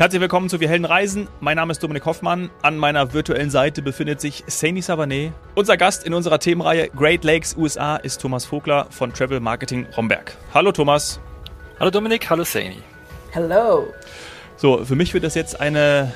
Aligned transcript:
Herzlich 0.00 0.22
willkommen 0.22 0.48
zu 0.48 0.60
Wir 0.60 0.68
Helden 0.70 0.86
Reisen. 0.86 1.28
Mein 1.40 1.56
Name 1.56 1.72
ist 1.72 1.82
Dominik 1.82 2.06
Hoffmann. 2.06 2.48
An 2.62 2.78
meiner 2.78 3.12
virtuellen 3.12 3.50
Seite 3.50 3.82
befindet 3.82 4.18
sich 4.18 4.44
Saini 4.46 4.80
Savané. 4.80 5.32
Unser 5.54 5.76
Gast 5.76 6.04
in 6.04 6.14
unserer 6.14 6.38
Themenreihe 6.38 6.88
Great 6.88 7.22
Lakes 7.22 7.54
USA 7.54 7.96
ist 7.96 8.18
Thomas 8.18 8.46
Vogler 8.46 8.86
von 8.88 9.12
Travel 9.12 9.40
Marketing 9.40 9.86
Romberg. 9.94 10.34
Hallo 10.54 10.72
Thomas. 10.72 11.20
Hallo 11.78 11.90
Dominik, 11.90 12.30
hallo 12.30 12.44
Saini. 12.44 12.78
Hello. 13.32 13.88
So, 14.56 14.86
für 14.86 14.96
mich 14.96 15.12
wird 15.12 15.22
das 15.22 15.34
jetzt 15.34 15.60
eine, 15.60 16.14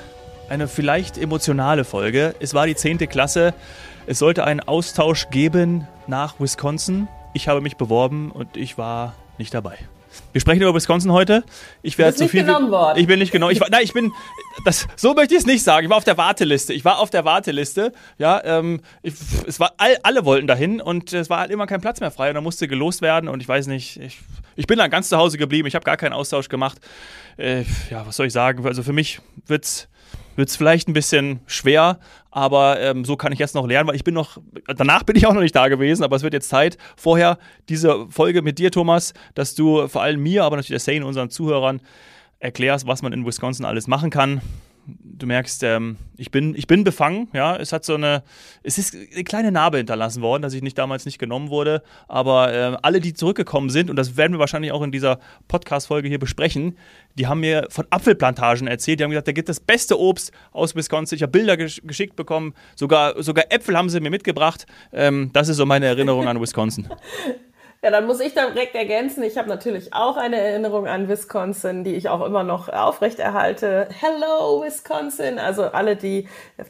eine 0.49 0.67
vielleicht 0.67 1.19
emotionale 1.19 1.85
Folge. 1.85 2.35
Es 2.41 2.55
war 2.55 2.67
die 2.67 2.77
10. 2.77 3.07
Klasse. 3.11 3.53
Es 4.07 4.19
sollte 4.19 4.45
einen 4.45 4.61
Austausch 4.61 5.29
geben 5.29 5.87
nach 6.07 6.41
Wisconsin. 6.41 7.07
Ich 7.35 7.49
habe 7.49 7.61
mich 7.61 7.77
beworben 7.77 8.31
und 8.31 8.57
ich 8.57 8.79
war 8.79 9.15
nicht 9.37 9.53
dabei. 9.53 9.77
Wir 10.33 10.41
sprechen 10.41 10.63
über 10.63 10.75
Wisconsin 10.75 11.13
heute. 11.13 11.45
Ich 11.83 11.99
werde 11.99 12.17
so 12.17 12.29
viel. 12.29 12.45
Genommen 12.45 12.71
worden. 12.71 12.99
Ich 12.99 13.07
bin 13.07 13.19
nicht 13.19 13.33
genommen. 13.33 13.53
Ich 13.53 13.61
war, 13.61 13.69
nein, 13.71 13.83
ich 13.83 13.93
bin. 13.93 14.13
Das, 14.65 14.87
so 14.97 15.15
möchte 15.15 15.35
ich 15.35 15.41
es 15.41 15.47
nicht 15.47 15.63
sagen. 15.63 15.85
Ich 15.87 15.91
war 15.91 15.97
auf 15.97 16.05
der 16.05 16.17
Warteliste. 16.17 16.73
Ich 16.73 16.85
war 16.85 16.99
auf 16.99 17.11
der 17.11 17.25
Warteliste. 17.25 17.93
Ja, 18.19 18.43
ähm, 18.45 18.81
ich, 19.03 19.15
es 19.47 19.61
war 19.61 19.75
all, 19.79 19.97
alle 20.03 20.25
wollten 20.25 20.47
dahin 20.47 20.81
und 20.81 21.13
es 21.13 21.31
war 21.31 21.41
halt 21.41 21.51
immer 21.51 21.67
kein 21.67 21.81
Platz 21.81 22.01
mehr 22.01 22.11
frei 22.11 22.29
und 22.29 22.35
da 22.35 22.41
musste 22.41 22.69
gelost 22.69 23.03
werden 23.03 23.29
und 23.29 23.41
ich 23.41 23.49
weiß 23.49 23.67
nicht. 23.67 24.01
Ich, 24.01 24.19
ich 24.57 24.67
bin 24.67 24.79
dann 24.79 24.91
ganz 24.91 25.09
zu 25.09 25.17
Hause 25.17 25.39
geblieben. 25.39 25.67
Ich 25.67 25.75
habe 25.75 25.85
gar 25.85 25.97
keinen 25.97 26.13
Austausch 26.13 26.49
gemacht. 26.49 26.79
Äh, 27.37 27.65
ja, 27.91 28.07
was 28.07 28.17
soll 28.17 28.27
ich 28.27 28.33
sagen? 28.33 28.67
Also 28.67 28.83
für 28.83 28.93
mich 28.93 29.21
wird's 29.47 29.89
wird 30.37 30.49
es 30.49 30.57
vielleicht 30.57 30.89
ein 30.89 30.93
bisschen 30.93 31.41
schwer, 31.47 31.99
aber 32.31 32.81
ähm, 32.81 33.05
so 33.05 33.17
kann 33.17 33.33
ich 33.33 33.39
jetzt 33.39 33.55
noch 33.55 33.67
lernen, 33.67 33.89
weil 33.89 33.97
ich 33.97 34.05
bin 34.05 34.15
noch, 34.15 34.39
danach 34.67 35.03
bin 35.03 35.17
ich 35.17 35.27
auch 35.27 35.33
noch 35.33 35.41
nicht 35.41 35.55
da 35.55 35.69
gewesen, 35.69 36.03
aber 36.03 36.17
es 36.17 36.23
wird 36.23 36.35
jetzt 36.35 36.49
Zeit, 36.49 36.79
vorher 36.97 37.39
diese 37.69 38.07
Folge 38.09 38.43
mit 38.43 38.59
dir, 38.59 38.71
Thomas, 38.71 39.15
dass 39.35 39.55
du 39.55 39.89
vor 39.89 40.03
allem 40.03 40.23
mir, 40.23 40.45
aber 40.45 40.57
natürlich 40.57 40.85
der 40.85 40.95
Sane, 40.95 41.07
unseren 41.07 41.31
Zuhörern, 41.31 41.81
erklärst, 42.39 42.87
was 42.87 43.03
man 43.03 43.13
in 43.13 43.25
Wisconsin 43.25 43.65
alles 43.65 43.87
machen 43.87 44.11
kann 44.11 44.43
du 44.87 45.27
merkst, 45.27 45.63
ähm, 45.63 45.97
ich, 46.17 46.31
bin, 46.31 46.55
ich 46.55 46.67
bin 46.67 46.85
befangen, 46.85 47.29
ja. 47.33 47.57
Es 47.57 47.73
hat 47.73 47.85
so 47.85 47.95
eine, 47.95 48.23
es 48.63 48.79
ist 48.79 48.95
eine 48.95 49.25
kleine 49.25 49.53
Narbe 49.53 49.79
hinterlassen 49.79 50.23
worden, 50.23 50.43
dass 50.43 50.55
ich 50.55 50.63
nicht 50.63 50.79
damals 50.79 51.05
nicht 51.07 51.19
genommen 51.19 51.51
wurde. 51.51 51.83
Aber 52.09 52.53
äh, 52.53 52.77
alle, 52.83 53.01
die 53.01 53.15
zurückgekommen 53.15 53.71
sind, 53.71 53.91
und 53.91 53.97
das 53.97 54.17
werden 54.17 54.33
wir 54.33 54.39
wahrscheinlich 54.39 54.73
auch 54.73 54.83
in 54.83 54.93
dieser 54.93 55.19
Podcast-Folge 55.49 56.09
hier 56.09 56.19
besprechen, 56.19 56.77
die 57.15 57.27
haben 57.27 57.41
mir 57.41 57.67
von 57.71 57.87
Apfelplantagen 57.91 58.67
erzählt. 58.67 59.01
Die 59.01 59.05
haben 59.05 59.11
gesagt, 59.11 59.29
da 59.29 59.33
gibt 59.33 59.49
das 59.49 59.61
beste 59.61 59.99
Obst 59.99 60.33
aus 60.53 60.75
Wisconsin. 60.75 61.17
Ich 61.17 61.23
habe 61.23 61.33
Bilder 61.33 61.57
gesch 61.57 61.81
geschickt 61.85 62.17
bekommen. 62.17 62.55
Sogar, 62.75 63.23
sogar 63.23 63.47
Äpfel 63.51 63.77
haben 63.77 63.89
sie 63.89 64.01
mir 64.01 64.11
mitgebracht. 64.11 64.67
Ähm, 64.93 65.31
das 65.33 65.49
ist 65.49 65.57
so 65.57 65.67
meine 65.67 65.87
Erinnerung 65.87 66.29
an 66.29 66.41
Wisconsin. 66.41 66.89
Ja, 67.85 67.91
dann 67.91 68.07
muss 68.07 68.21
ich 68.21 68.33
direkt 68.33 68.75
ergänzen. 68.75 69.23
Ich 69.25 69.37
habe 69.37 69.51
natürlich 69.51 69.93
auch 69.93 70.17
eine 70.17 70.39
Erinnerung 70.39 70.87
an 70.87 71.07
Wisconsin, 71.07 71.85
die 71.85 71.95
ich 71.95 72.09
auch 72.09 72.25
immer 72.25 72.43
noch 72.43 72.71
aufrechterhalte. 72.71 73.89
Hello 74.01 74.63
Wisconsin. 74.65 75.39
Also 75.39 75.65
alle, 75.65 75.95
die 75.95 76.27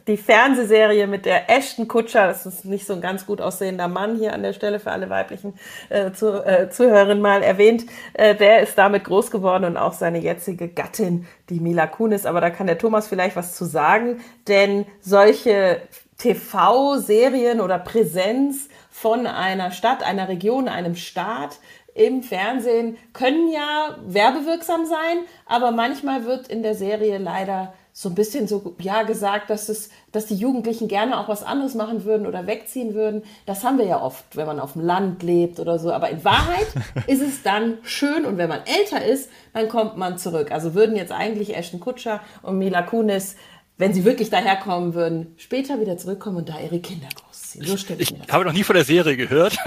die 0.07 0.17
Fernsehserie 0.17 1.07
mit 1.07 1.25
der 1.25 1.49
Ashton 1.49 1.87
Kutscher, 1.87 2.27
das 2.27 2.45
ist 2.45 2.65
nicht 2.65 2.85
so 2.85 2.91
ein 2.91 2.99
ganz 2.99 3.25
gut 3.25 3.39
aussehender 3.39 3.87
Mann 3.87 4.17
hier 4.17 4.33
an 4.33 4.43
der 4.43 4.51
Stelle 4.51 4.77
für 4.77 4.91
alle 4.91 5.09
weiblichen 5.09 5.53
äh, 5.87 6.11
zu, 6.11 6.45
äh, 6.45 6.69
Zuhörerinnen 6.69 7.21
mal 7.21 7.43
erwähnt, 7.43 7.85
äh, 8.11 8.35
der 8.35 8.59
ist 8.59 8.77
damit 8.77 9.05
groß 9.05 9.31
geworden 9.31 9.63
und 9.63 9.77
auch 9.77 9.93
seine 9.93 10.19
jetzige 10.19 10.67
Gattin, 10.67 11.27
die 11.47 11.61
Mila 11.61 11.87
Kunis. 11.87 12.25
Aber 12.25 12.41
da 12.41 12.49
kann 12.49 12.67
der 12.67 12.77
Thomas 12.77 13.07
vielleicht 13.07 13.37
was 13.37 13.55
zu 13.55 13.63
sagen, 13.63 14.19
denn 14.49 14.85
solche 14.99 15.79
TV-Serien 16.17 17.61
oder 17.61 17.79
Präsenz 17.79 18.67
von 19.05 19.27
einer 19.27 19.69
Stadt, 19.69 20.01
einer 20.01 20.29
Region, 20.29 20.67
einem 20.67 20.95
Staat 20.95 21.59
im 21.93 22.23
Fernsehen 22.23 22.97
können 23.13 23.51
ja 23.51 23.97
werbewirksam 24.03 24.87
sein, 24.87 25.19
aber 25.45 25.69
manchmal 25.69 26.25
wird 26.25 26.47
in 26.47 26.63
der 26.63 26.73
Serie 26.73 27.19
leider 27.19 27.75
so 27.93 28.09
ein 28.09 28.15
bisschen 28.15 28.47
so 28.47 28.75
ja 28.79 29.03
gesagt, 29.03 29.51
dass 29.51 29.69
es, 29.69 29.91
dass 30.11 30.25
die 30.25 30.35
Jugendlichen 30.35 30.87
gerne 30.87 31.19
auch 31.19 31.29
was 31.29 31.43
anderes 31.43 31.75
machen 31.75 32.03
würden 32.03 32.25
oder 32.25 32.47
wegziehen 32.47 32.95
würden. 32.95 33.21
Das 33.45 33.63
haben 33.63 33.77
wir 33.77 33.85
ja 33.85 34.01
oft, 34.01 34.35
wenn 34.35 34.47
man 34.47 34.59
auf 34.59 34.73
dem 34.73 34.81
Land 34.81 35.21
lebt 35.21 35.59
oder 35.59 35.77
so. 35.77 35.93
Aber 35.93 36.09
in 36.09 36.25
Wahrheit 36.25 36.67
ist 37.07 37.21
es 37.21 37.43
dann 37.43 37.77
schön 37.83 38.25
und 38.25 38.37
wenn 38.39 38.49
man 38.49 38.61
älter 38.65 39.05
ist, 39.05 39.29
dann 39.53 39.69
kommt 39.69 39.97
man 39.97 40.17
zurück. 40.17 40.51
Also 40.51 40.73
würden 40.73 40.95
jetzt 40.95 41.11
eigentlich 41.11 41.55
Ashton 41.55 41.79
Kutscher 41.79 42.21
und 42.41 42.57
Mila 42.57 42.81
Kunis, 42.81 43.35
wenn 43.77 43.93
sie 43.93 44.05
wirklich 44.05 44.29
daherkommen 44.29 44.93
würden, 44.93 45.35
später 45.37 45.79
wieder 45.79 45.97
zurückkommen 45.97 46.37
und 46.37 46.49
da 46.49 46.59
ihre 46.59 46.79
Kinder 46.79 47.07
groß 47.13 47.41
ziehen. 47.41 47.65
So 47.65 47.75
ich, 47.75 47.89
ich 47.99 48.31
habe 48.31 48.45
noch 48.45 48.53
nie 48.53 48.63
von 48.63 48.75
der 48.75 48.85
Serie 48.85 49.17
gehört. 49.17 49.57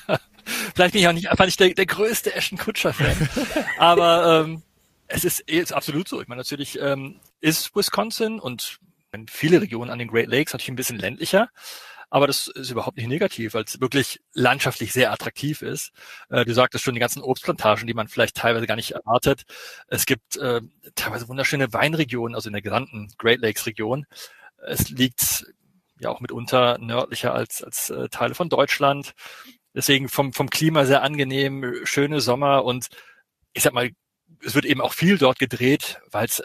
Vielleicht 0.74 0.92
bin 0.92 1.02
ich 1.02 1.08
auch 1.08 1.12
nicht 1.12 1.30
einfach 1.30 1.44
nicht 1.44 1.60
der, 1.60 1.74
der 1.74 1.86
größte 1.86 2.34
Ashton 2.34 2.58
Kutscher-Fan. 2.58 3.28
Aber 3.78 4.44
ähm, 4.44 4.62
es 5.08 5.24
ist, 5.24 5.40
ist 5.40 5.72
absolut 5.72 6.08
so. 6.08 6.20
Ich 6.22 6.28
meine, 6.28 6.40
natürlich 6.40 6.78
ähm, 6.80 7.20
ist 7.40 7.74
Wisconsin 7.74 8.38
und 8.38 8.78
viele 9.28 9.60
Regionen 9.60 9.90
an 9.90 9.98
den 9.98 10.08
Great 10.08 10.28
Lakes 10.28 10.52
natürlich 10.52 10.70
ein 10.70 10.76
bisschen 10.76 10.98
ländlicher. 10.98 11.48
Aber 12.10 12.26
das 12.26 12.48
ist 12.48 12.70
überhaupt 12.70 12.96
nicht 12.96 13.08
negativ, 13.08 13.54
weil 13.54 13.64
es 13.64 13.80
wirklich 13.80 14.20
landschaftlich 14.32 14.92
sehr 14.92 15.12
attraktiv 15.12 15.62
ist. 15.62 15.92
Äh, 16.30 16.44
du 16.44 16.54
sagtest 16.54 16.84
schon, 16.84 16.94
die 16.94 17.00
ganzen 17.00 17.22
Obstplantagen, 17.22 17.86
die 17.86 17.94
man 17.94 18.08
vielleicht 18.08 18.36
teilweise 18.36 18.66
gar 18.66 18.76
nicht 18.76 18.92
erwartet. 18.92 19.42
Es 19.88 20.06
gibt 20.06 20.36
äh, 20.36 20.60
teilweise 20.94 21.28
wunderschöne 21.28 21.72
Weinregionen, 21.72 22.34
also 22.34 22.48
in 22.48 22.54
der 22.54 22.62
gesamten 22.62 23.08
Great 23.18 23.40
Lakes 23.40 23.66
Region. 23.66 24.06
Es 24.66 24.88
liegt 24.88 25.46
ja 26.00 26.10
auch 26.10 26.20
mitunter 26.20 26.78
nördlicher 26.78 27.34
als, 27.34 27.62
als 27.62 27.90
äh, 27.90 28.08
Teile 28.08 28.34
von 28.34 28.48
Deutschland. 28.48 29.12
Deswegen 29.74 30.08
vom, 30.08 30.32
vom 30.32 30.48
Klima 30.50 30.86
sehr 30.86 31.02
angenehm, 31.02 31.74
schöne 31.84 32.20
Sommer 32.20 32.64
und 32.64 32.88
ich 33.52 33.62
sag 33.62 33.72
mal, 33.74 33.90
es 34.44 34.54
wird 34.54 34.64
eben 34.64 34.80
auch 34.80 34.92
viel 34.92 35.18
dort 35.18 35.38
gedreht, 35.38 36.00
weil 36.10 36.26
es 36.26 36.42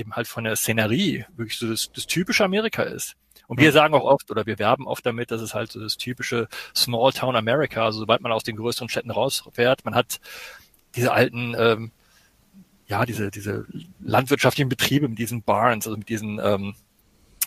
eben 0.00 0.16
halt 0.16 0.26
von 0.26 0.44
der 0.44 0.56
Szenerie 0.56 1.24
wirklich 1.36 1.58
so 1.58 1.68
das, 1.68 1.90
das 1.92 2.06
typische 2.06 2.44
Amerika 2.44 2.82
ist. 2.82 3.16
Und 3.46 3.60
wir 3.60 3.72
sagen 3.72 3.94
auch 3.94 4.04
oft 4.04 4.30
oder 4.30 4.46
wir 4.46 4.58
werben 4.58 4.86
oft 4.86 5.04
damit, 5.04 5.30
dass 5.30 5.40
es 5.40 5.54
halt 5.54 5.72
so 5.72 5.80
das 5.80 5.96
typische 5.96 6.48
Small 6.74 7.12
Town 7.12 7.34
America, 7.34 7.84
also 7.84 7.98
sobald 7.98 8.20
man 8.20 8.32
aus 8.32 8.44
den 8.44 8.56
größeren 8.56 8.88
Städten 8.88 9.10
rausfährt, 9.10 9.84
man 9.84 9.94
hat 9.94 10.20
diese 10.94 11.12
alten, 11.12 11.54
ähm, 11.58 11.90
ja, 12.86 13.04
diese, 13.04 13.30
diese 13.30 13.66
landwirtschaftlichen 14.00 14.68
Betriebe 14.68 15.08
mit 15.08 15.18
diesen 15.18 15.42
Barns, 15.42 15.86
also 15.86 15.98
mit 15.98 16.08
diesen 16.08 16.40
ähm, 16.42 16.74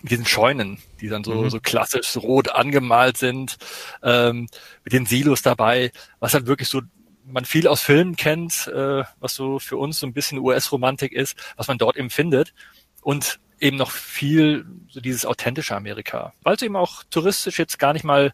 mit 0.02 0.12
diesen 0.12 0.26
Scheunen, 0.26 0.80
die 1.00 1.08
dann 1.08 1.24
so, 1.24 1.34
mhm. 1.34 1.50
so 1.50 1.62
klassisch 1.62 2.18
rot 2.18 2.50
angemalt 2.50 3.16
sind, 3.18 3.58
ähm, 4.04 4.50
mit 4.84 4.92
den 4.92 5.06
Silos 5.06 5.42
dabei, 5.42 5.92
was 6.20 6.34
halt 6.34 6.46
wirklich 6.46 6.68
so 6.68 6.82
man 7.26 7.46
viel 7.46 7.68
aus 7.68 7.82
Filmen 7.82 8.16
kennt, 8.16 8.68
äh, 8.68 9.04
was 9.20 9.36
so 9.36 9.60
für 9.60 9.78
uns 9.78 10.00
so 10.00 10.08
ein 10.08 10.14
bisschen 10.14 10.40
US-Romantik 10.40 11.14
ist, 11.14 11.38
was 11.56 11.68
man 11.68 11.78
dort 11.78 11.98
eben 11.98 12.10
findet 12.10 12.54
und 13.02 13.40
eben 13.60 13.78
noch 13.78 13.92
viel 13.92 14.66
so 14.90 15.00
dieses 15.00 15.26
authentische 15.26 15.76
Amerika, 15.76 16.34
weil 16.44 16.56
es 16.56 16.62
eben 16.62 16.76
auch 16.76 17.04
touristisch 17.10 17.60
jetzt 17.60 17.80
gar 17.80 17.94
nicht 17.94 18.04
mal 18.04 18.34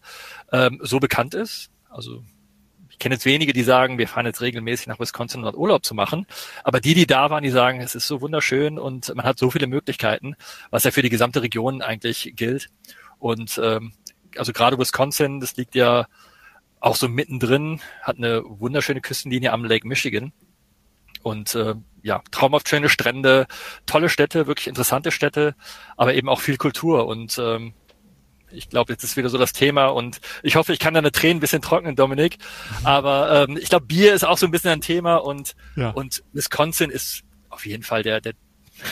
ähm, 0.52 0.80
so 0.82 1.00
bekannt 1.00 1.36
ist. 1.36 1.70
Also 1.90 2.24
ich 2.90 2.98
kenne 2.98 3.16
jetzt 3.16 3.26
wenige, 3.26 3.54
die 3.54 3.64
sagen, 3.64 3.98
wir 3.98 4.08
fahren 4.08 4.26
jetzt 4.26 4.42
regelmäßig 4.42 4.88
nach 4.88 5.00
Wisconsin, 5.00 5.40
um 5.40 5.44
dort 5.46 5.56
Urlaub 5.56 5.86
zu 5.86 5.94
machen. 5.94 6.26
Aber 6.64 6.82
die, 6.82 6.96
die 6.96 7.06
da 7.06 7.30
waren, 7.30 7.44
die 7.44 7.50
sagen, 7.52 7.80
es 7.80 7.96
ist 7.96 8.08
so 8.08 8.22
wunderschön 8.22 8.80
und 8.80 9.14
man 9.16 9.26
hat 9.26 9.38
so 9.38 9.52
viele 9.52 9.68
Möglichkeiten, 9.68 10.36
was 10.72 10.84
ja 10.84 10.92
für 10.92 11.02
die 11.02 11.10
gesamte 11.10 11.42
Region 11.42 11.82
eigentlich 11.82 12.34
gilt. 12.36 12.70
Und 13.20 13.60
ähm, 13.64 13.94
also 14.36 14.52
gerade 14.52 14.78
Wisconsin, 14.78 15.40
das 15.40 15.56
liegt 15.56 15.76
ja 15.76 16.08
auch 16.80 16.96
so 16.96 17.10
mittendrin, 17.10 17.82
hat 18.02 18.18
eine 18.18 18.42
wunderschöne 18.46 19.02
Küstenlinie 19.02 19.52
am 19.52 19.66
Lake 19.66 19.88
Michigan. 19.88 20.32
Und 21.22 21.54
äh, 21.56 21.76
ja, 22.02 22.22
traumhaft 22.32 22.70
schöne 22.70 22.88
Strände, 22.88 23.48
tolle 23.86 24.10
Städte, 24.10 24.48
wirklich 24.48 24.68
interessante 24.68 25.12
Städte, 25.12 25.56
aber 25.98 26.14
eben 26.14 26.30
auch 26.30 26.40
viel 26.40 26.58
Kultur. 26.58 27.08
Und 27.08 27.38
ähm, 27.38 27.74
ich 28.52 28.70
glaube, 28.70 28.94
jetzt 28.94 29.04
ist 29.04 29.18
wieder 29.18 29.30
so 29.30 29.38
das 29.38 29.54
Thema 29.54 29.88
und 29.88 30.22
ich 30.44 30.56
hoffe, 30.56 30.74
ich 30.74 30.80
kann 30.80 30.94
deine 30.94 31.12
Tränen 31.12 31.38
ein 31.38 31.40
bisschen 31.42 31.62
trocknen, 31.62 31.96
Dominik. 31.96 32.38
Aber 32.84 33.48
ähm, 33.48 33.58
ich 33.58 33.70
glaube, 33.70 33.86
Bier 33.86 34.14
ist 34.14 34.26
auch 34.26 34.38
so 34.38 34.46
ein 34.46 34.52
bisschen 34.52 34.72
ein 34.72 34.82
Thema 34.82 35.18
und, 35.18 35.56
ja. 35.76 35.90
und 35.92 36.24
Wisconsin 36.34 36.90
ist 36.90 37.24
auf 37.50 37.66
jeden 37.66 37.84
Fall 37.84 38.04
der, 38.04 38.22
der 38.22 38.34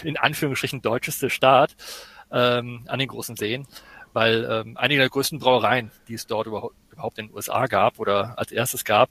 in 0.03 0.17
Anführungsstrichen 0.17 0.81
deutscheste 0.81 1.29
Staat 1.29 1.75
ähm, 2.31 2.83
an 2.87 2.99
den 2.99 3.07
großen 3.07 3.37
Seen, 3.37 3.65
weil 4.13 4.45
ähm, 4.49 4.77
einige 4.77 4.99
der 4.99 5.09
größten 5.09 5.39
Brauereien, 5.39 5.91
die 6.07 6.13
es 6.13 6.27
dort 6.27 6.47
überhaupt, 6.47 6.75
überhaupt 6.97 7.17
in 7.19 7.27
den 7.27 7.35
USA 7.35 7.67
gab 7.67 7.99
oder 7.99 8.37
als 8.37 8.51
erstes 8.51 8.83
gab, 8.83 9.09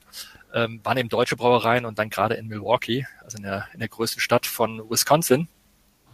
ähm, 0.53 0.81
waren 0.83 0.97
eben 0.97 1.09
deutsche 1.09 1.35
Brauereien 1.35 1.85
und 1.85 1.97
dann 1.99 2.09
gerade 2.09 2.35
in 2.35 2.47
Milwaukee, 2.47 3.05
also 3.23 3.37
in 3.37 3.43
der, 3.43 3.67
in 3.73 3.79
der 3.79 3.89
größten 3.89 4.21
Stadt 4.21 4.45
von 4.45 4.89
Wisconsin. 4.89 5.47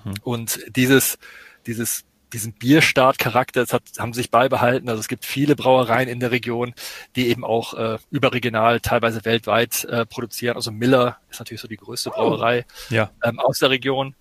Hm. 0.04 0.14
Und 0.24 0.60
dieses, 0.76 1.18
dieses 1.66 2.06
diesen 2.34 2.54
Bierstaat-Charakter, 2.54 3.62
das 3.62 3.74
hat, 3.74 3.84
haben 4.00 4.14
sich 4.14 4.32
beibehalten. 4.32 4.90
Also 4.90 5.00
es 5.00 5.08
gibt 5.08 5.24
viele 5.26 5.56
Brauereien 5.56 6.10
in 6.10 6.20
der 6.20 6.32
Region, 6.32 6.74
die 7.16 7.28
eben 7.28 7.46
auch 7.46 7.76
äh, 7.76 8.00
überregional, 8.10 8.80
teilweise 8.80 9.24
weltweit 9.24 9.86
äh, 9.86 10.06
produzieren. 10.06 10.56
Also 10.56 10.72
Miller 10.72 11.18
ist 11.30 11.40
natürlich 11.40 11.62
so 11.62 11.68
die 11.68 11.78
größte 11.78 12.10
oh. 12.10 12.14
Brauerei 12.14 12.66
ja. 12.90 13.12
ähm, 13.24 13.40
aus 13.40 13.60
der 13.60 13.70
Region. 13.70 14.16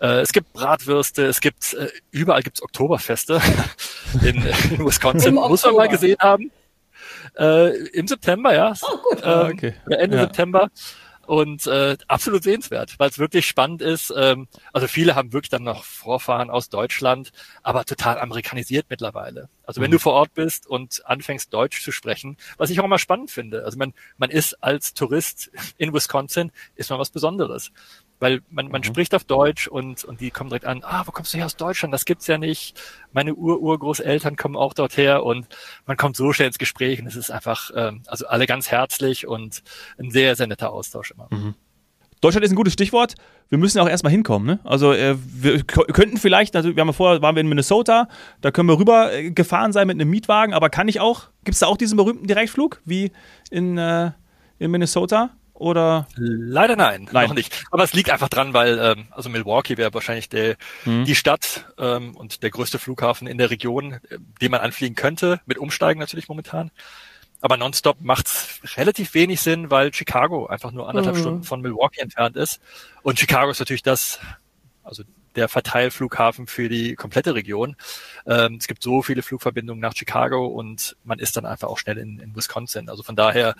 Äh, 0.00 0.20
es 0.20 0.32
gibt 0.32 0.52
Bratwürste, 0.52 1.24
es 1.24 1.40
gibt 1.40 1.72
äh, 1.74 1.88
überall 2.10 2.42
gibt's 2.42 2.62
Oktoberfeste 2.62 3.40
in, 4.22 4.44
in 4.70 4.84
Wisconsin. 4.84 5.34
Muss 5.34 5.64
man 5.64 5.74
mal 5.74 5.88
gesehen 5.88 6.18
haben. 6.20 6.50
Äh, 7.38 7.88
Im 7.88 8.06
September, 8.06 8.54
ja. 8.54 8.74
Oh, 8.82 8.96
gut. 9.10 9.22
Ähm, 9.24 9.52
okay. 9.52 9.74
Ende 9.88 10.16
ja. 10.16 10.22
September. 10.24 10.70
und 11.26 11.66
äh, 11.66 11.96
absolut 12.08 12.42
sehenswert, 12.42 12.94
weil 12.98 13.10
es 13.10 13.18
wirklich 13.18 13.46
spannend 13.46 13.82
ist. 13.82 14.12
Ähm, 14.16 14.48
also 14.72 14.86
viele 14.86 15.14
haben 15.14 15.32
wirklich 15.32 15.50
dann 15.50 15.62
noch 15.62 15.84
Vorfahren 15.84 16.50
aus 16.50 16.68
Deutschland, 16.68 17.32
aber 17.62 17.84
total 17.84 18.18
amerikanisiert 18.18 18.86
mittlerweile. 18.88 19.48
Also 19.64 19.80
wenn 19.80 19.90
mhm. 19.90 19.92
du 19.92 19.98
vor 20.00 20.12
Ort 20.14 20.34
bist 20.34 20.66
und 20.66 21.02
anfängst 21.06 21.52
Deutsch 21.52 21.82
zu 21.82 21.92
sprechen, 21.92 22.36
was 22.56 22.70
ich 22.70 22.80
auch 22.80 22.84
immer 22.84 22.98
spannend 22.98 23.30
finde. 23.30 23.64
Also 23.64 23.78
man, 23.78 23.94
man 24.18 24.30
ist 24.30 24.62
als 24.62 24.94
Tourist 24.94 25.50
in 25.78 25.92
Wisconsin, 25.92 26.52
ist 26.76 26.90
man 26.90 26.98
was 26.98 27.10
Besonderes 27.10 27.72
weil 28.24 28.40
man, 28.48 28.68
man 28.68 28.80
mhm. 28.80 28.84
spricht 28.84 29.14
auf 29.14 29.24
Deutsch 29.24 29.68
und, 29.68 30.02
und 30.02 30.22
die 30.22 30.30
kommen 30.30 30.48
direkt 30.48 30.64
an, 30.64 30.80
ah, 30.82 31.02
wo 31.04 31.12
kommst 31.12 31.34
du 31.34 31.36
her 31.36 31.44
aus 31.44 31.56
Deutschland? 31.56 31.92
Das 31.92 32.06
gibt's 32.06 32.26
ja 32.26 32.38
nicht. 32.38 32.80
Meine 33.12 33.34
Ur-Urgroßeltern 33.34 34.36
kommen 34.36 34.56
auch 34.56 34.72
dort 34.72 34.96
her 34.96 35.24
und 35.24 35.46
man 35.84 35.98
kommt 35.98 36.16
so 36.16 36.32
schnell 36.32 36.48
ins 36.48 36.56
Gespräch 36.56 36.98
und 37.00 37.06
es 37.06 37.16
ist 37.16 37.30
einfach, 37.30 37.70
ähm, 37.76 38.00
also 38.06 38.26
alle 38.26 38.46
ganz 38.46 38.70
herzlich 38.70 39.26
und 39.26 39.62
ein 39.98 40.10
sehr, 40.10 40.36
sehr 40.36 40.46
netter 40.46 40.72
Austausch 40.72 41.10
immer. 41.10 41.28
Mhm. 41.30 41.54
Deutschland 42.22 42.46
ist 42.46 42.52
ein 42.52 42.56
gutes 42.56 42.72
Stichwort. 42.72 43.14
Wir 43.50 43.58
müssen 43.58 43.78
auch 43.78 43.88
erstmal 43.90 44.10
hinkommen. 44.10 44.46
Ne? 44.46 44.58
Also 44.64 44.94
äh, 44.94 45.16
wir 45.18 45.62
könnten 45.62 46.16
vielleicht, 46.16 46.56
also 46.56 46.74
wir 46.74 46.80
haben 46.80 46.88
ja 46.88 46.94
vorher, 46.94 47.20
waren 47.20 47.36
wir 47.36 47.42
in 47.42 47.48
Minnesota, 47.48 48.08
da 48.40 48.50
können 48.52 48.70
wir 48.70 48.78
rüber 48.78 49.12
äh, 49.12 49.32
gefahren 49.32 49.74
sein 49.74 49.86
mit 49.86 50.00
einem 50.00 50.08
Mietwagen, 50.08 50.54
aber 50.54 50.70
kann 50.70 50.88
ich 50.88 50.98
auch, 50.98 51.28
gibt 51.44 51.56
es 51.56 51.58
da 51.58 51.66
auch 51.66 51.76
diesen 51.76 51.98
berühmten 51.98 52.26
Direktflug 52.26 52.80
wie 52.86 53.12
in, 53.50 53.76
äh, 53.76 54.12
in 54.58 54.70
Minnesota? 54.70 55.36
Oder? 55.54 56.08
Leider 56.16 56.74
nein, 56.74 57.08
nein, 57.12 57.28
noch 57.28 57.34
nicht. 57.34 57.64
Aber 57.70 57.84
es 57.84 57.92
liegt 57.92 58.10
einfach 58.10 58.28
dran, 58.28 58.54
weil 58.54 58.78
ähm, 58.78 59.06
also 59.12 59.30
Milwaukee 59.30 59.76
wäre 59.76 59.94
wahrscheinlich 59.94 60.28
der, 60.28 60.56
mhm. 60.84 61.04
die 61.04 61.14
Stadt 61.14 61.66
ähm, 61.78 62.16
und 62.16 62.42
der 62.42 62.50
größte 62.50 62.80
Flughafen 62.80 63.28
in 63.28 63.38
der 63.38 63.50
Region, 63.50 63.94
äh, 64.10 64.18
den 64.40 64.50
man 64.50 64.60
anfliegen 64.60 64.96
könnte, 64.96 65.40
mit 65.46 65.58
Umsteigen 65.58 66.00
natürlich 66.00 66.28
momentan. 66.28 66.72
Aber 67.40 67.56
nonstop 67.56 68.00
macht's 68.00 68.60
relativ 68.76 69.14
wenig 69.14 69.40
Sinn, 69.40 69.70
weil 69.70 69.94
Chicago 69.94 70.46
einfach 70.46 70.72
nur 70.72 70.88
anderthalb 70.88 71.16
mhm. 71.16 71.20
Stunden 71.20 71.42
von 71.44 71.60
Milwaukee 71.60 72.00
entfernt 72.00 72.36
ist. 72.36 72.60
Und 73.02 73.20
Chicago 73.20 73.50
ist 73.50 73.60
natürlich 73.60 73.82
das, 73.82 74.18
also 74.82 75.04
der 75.36 75.48
Verteilflughafen 75.48 76.46
für 76.46 76.68
die 76.68 76.94
komplette 76.94 77.34
Region. 77.34 77.76
Ähm, 78.26 78.56
es 78.60 78.66
gibt 78.66 78.82
so 78.82 79.02
viele 79.02 79.22
Flugverbindungen 79.22 79.80
nach 79.80 79.94
Chicago 79.94 80.46
und 80.46 80.96
man 81.04 81.18
ist 81.18 81.36
dann 81.36 81.46
einfach 81.46 81.68
auch 81.68 81.78
schnell 81.78 81.98
in, 81.98 82.18
in 82.18 82.34
Wisconsin. 82.34 82.88
Also 82.88 83.02
von 83.02 83.16
daher 83.16 83.54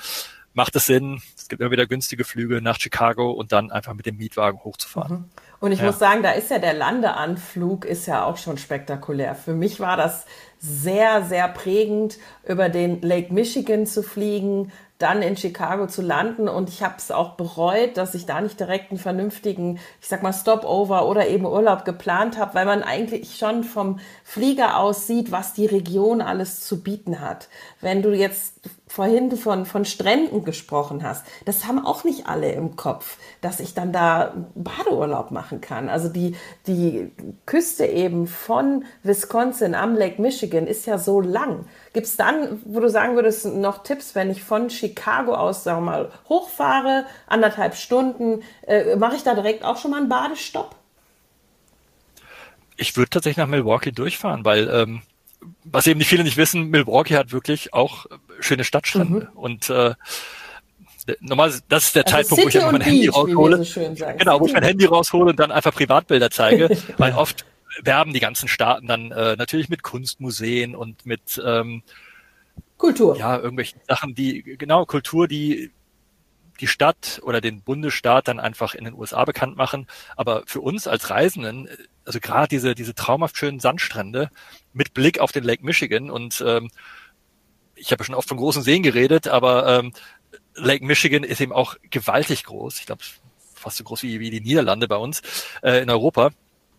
macht 0.54 0.74
es 0.76 0.86
Sinn. 0.86 1.20
Es 1.36 1.48
gibt 1.48 1.60
immer 1.60 1.70
wieder 1.70 1.86
günstige 1.86 2.24
Flüge 2.24 2.62
nach 2.62 2.80
Chicago 2.80 3.32
und 3.32 3.52
dann 3.52 3.70
einfach 3.70 3.92
mit 3.94 4.06
dem 4.06 4.16
Mietwagen 4.16 4.64
hochzufahren. 4.64 5.12
Mhm. 5.12 5.24
Und 5.60 5.72
ich 5.72 5.80
ja. 5.80 5.86
muss 5.86 5.98
sagen, 5.98 6.22
da 6.22 6.32
ist 6.32 6.50
ja 6.50 6.58
der 6.58 6.74
Landeanflug 6.74 7.84
ist 7.84 8.06
ja 8.06 8.24
auch 8.24 8.36
schon 8.36 8.58
spektakulär. 8.58 9.34
Für 9.34 9.54
mich 9.54 9.80
war 9.80 9.96
das 9.96 10.26
sehr, 10.58 11.22
sehr 11.24 11.48
prägend, 11.48 12.18
über 12.46 12.68
den 12.68 13.02
Lake 13.02 13.32
Michigan 13.32 13.86
zu 13.86 14.02
fliegen, 14.02 14.72
dann 14.98 15.22
in 15.22 15.36
Chicago 15.36 15.86
zu 15.86 16.02
landen 16.02 16.48
und 16.48 16.68
ich 16.68 16.82
habe 16.82 16.94
es 16.98 17.10
auch 17.10 17.36
bereut, 17.36 17.96
dass 17.96 18.14
ich 18.14 18.26
da 18.26 18.40
nicht 18.40 18.60
direkt 18.60 18.90
einen 18.90 19.00
vernünftigen, 19.00 19.80
ich 20.00 20.08
sag 20.08 20.22
mal 20.22 20.32
Stopover 20.32 21.08
oder 21.08 21.26
eben 21.28 21.44
Urlaub 21.46 21.84
geplant 21.84 22.38
habe, 22.38 22.54
weil 22.54 22.64
man 22.64 22.82
eigentlich 22.82 23.36
schon 23.36 23.64
vom 23.64 23.98
Flieger 24.22 24.78
aus 24.78 25.06
sieht, 25.06 25.32
was 25.32 25.52
die 25.52 25.66
Region 25.66 26.22
alles 26.22 26.60
zu 26.60 26.82
bieten 26.82 27.20
hat. 27.20 27.48
Wenn 27.80 28.02
du 28.02 28.14
jetzt 28.14 28.60
vorhin 28.94 29.36
von, 29.36 29.66
von 29.66 29.84
Stränden 29.84 30.44
gesprochen 30.44 31.02
hast, 31.02 31.26
das 31.46 31.66
haben 31.66 31.84
auch 31.84 32.04
nicht 32.04 32.28
alle 32.28 32.52
im 32.52 32.76
Kopf, 32.76 33.16
dass 33.40 33.58
ich 33.58 33.74
dann 33.74 33.92
da 33.92 34.34
Badeurlaub 34.54 35.32
machen 35.32 35.60
kann. 35.60 35.88
Also 35.88 36.08
die, 36.08 36.36
die 36.68 37.10
Küste 37.44 37.86
eben 37.86 38.28
von 38.28 38.84
Wisconsin 39.02 39.74
am 39.74 39.96
Lake 39.96 40.22
Michigan 40.22 40.68
ist 40.68 40.86
ja 40.86 40.98
so 40.98 41.20
lang. 41.20 41.66
Gibt 41.92 42.06
es 42.06 42.16
dann, 42.16 42.62
wo 42.66 42.78
du 42.78 42.88
sagen 42.88 43.16
würdest, 43.16 43.46
noch 43.46 43.82
Tipps, 43.82 44.14
wenn 44.14 44.30
ich 44.30 44.44
von 44.44 44.70
Chicago 44.70 45.34
aus, 45.34 45.64
sagen 45.64 45.84
wir 45.84 45.90
mal, 45.90 46.12
hochfahre, 46.28 47.04
anderthalb 47.26 47.74
Stunden, 47.74 48.44
äh, 48.64 48.94
mache 48.94 49.16
ich 49.16 49.24
da 49.24 49.34
direkt 49.34 49.64
auch 49.64 49.76
schon 49.76 49.90
mal 49.90 49.96
einen 49.96 50.08
Badestopp? 50.08 50.76
Ich 52.76 52.96
würde 52.96 53.10
tatsächlich 53.10 53.38
nach 53.38 53.48
Milwaukee 53.48 53.90
durchfahren, 53.90 54.44
weil 54.44 54.68
ähm, 54.68 55.02
was 55.64 55.86
eben 55.86 55.98
die 55.98 56.06
viele 56.06 56.24
nicht 56.24 56.36
wissen, 56.36 56.68
Milwaukee 56.70 57.16
hat 57.16 57.32
wirklich 57.32 57.72
auch 57.72 58.06
schöne 58.40 58.64
Stadtstrände. 58.64 59.28
Mhm. 59.32 59.38
Und 59.38 59.70
äh, 59.70 59.94
normal, 61.20 61.52
das 61.68 61.86
ist 61.86 61.96
der 61.96 62.06
also 62.06 62.16
Zeitpunkt, 62.16 62.52
City 62.52 62.62
wo 62.62 62.66
ich 62.66 62.72
mein 62.72 62.80
Handy 62.80 63.06
Beach, 63.06 63.16
raushole. 63.16 63.64
So 63.64 63.80
genau, 64.18 64.40
wo 64.40 64.46
ich 64.46 64.52
mein 64.52 64.62
Handy 64.62 64.84
raushole 64.84 65.30
und 65.30 65.40
dann 65.40 65.52
einfach 65.52 65.74
Privatbilder 65.74 66.30
zeige, 66.30 66.76
weil 66.98 67.14
oft 67.14 67.44
werben 67.82 68.12
die 68.12 68.20
ganzen 68.20 68.48
Staaten 68.48 68.86
dann 68.86 69.10
äh, 69.10 69.36
natürlich 69.36 69.68
mit 69.68 69.82
Kunstmuseen 69.82 70.74
und 70.74 71.06
mit 71.06 71.40
ähm, 71.44 71.82
Kultur. 72.76 73.16
Ja, 73.16 73.36
irgendwelchen 73.36 73.80
Sachen, 73.88 74.14
die, 74.14 74.42
genau, 74.42 74.84
Kultur, 74.84 75.26
die 75.28 75.70
die 76.60 76.66
Stadt 76.66 77.20
oder 77.24 77.40
den 77.40 77.62
Bundesstaat 77.62 78.28
dann 78.28 78.40
einfach 78.40 78.74
in 78.74 78.84
den 78.84 78.94
USA 78.94 79.24
bekannt 79.24 79.56
machen. 79.56 79.86
Aber 80.16 80.42
für 80.46 80.60
uns 80.60 80.86
als 80.86 81.10
Reisenden, 81.10 81.68
also 82.04 82.20
gerade 82.20 82.48
diese, 82.48 82.74
diese 82.74 82.94
traumhaft 82.94 83.36
schönen 83.36 83.60
Sandstrände 83.60 84.30
mit 84.72 84.94
Blick 84.94 85.18
auf 85.18 85.32
den 85.32 85.44
Lake 85.44 85.64
Michigan 85.64 86.10
und 86.10 86.42
ähm, 86.46 86.70
ich 87.76 87.90
habe 87.90 88.02
ja 88.02 88.06
schon 88.06 88.14
oft 88.14 88.28
von 88.28 88.38
großen 88.38 88.62
Seen 88.62 88.82
geredet, 88.82 89.26
aber 89.26 89.78
ähm, 89.78 89.92
Lake 90.54 90.84
Michigan 90.84 91.24
ist 91.24 91.40
eben 91.40 91.52
auch 91.52 91.76
gewaltig 91.90 92.44
groß. 92.44 92.78
Ich 92.78 92.86
glaube, 92.86 93.02
fast 93.54 93.78
so 93.78 93.84
groß 93.84 94.02
wie, 94.04 94.20
wie 94.20 94.30
die 94.30 94.40
Niederlande 94.40 94.86
bei 94.86 94.96
uns 94.96 95.22
äh, 95.62 95.82
in 95.82 95.90
Europa. 95.90 96.30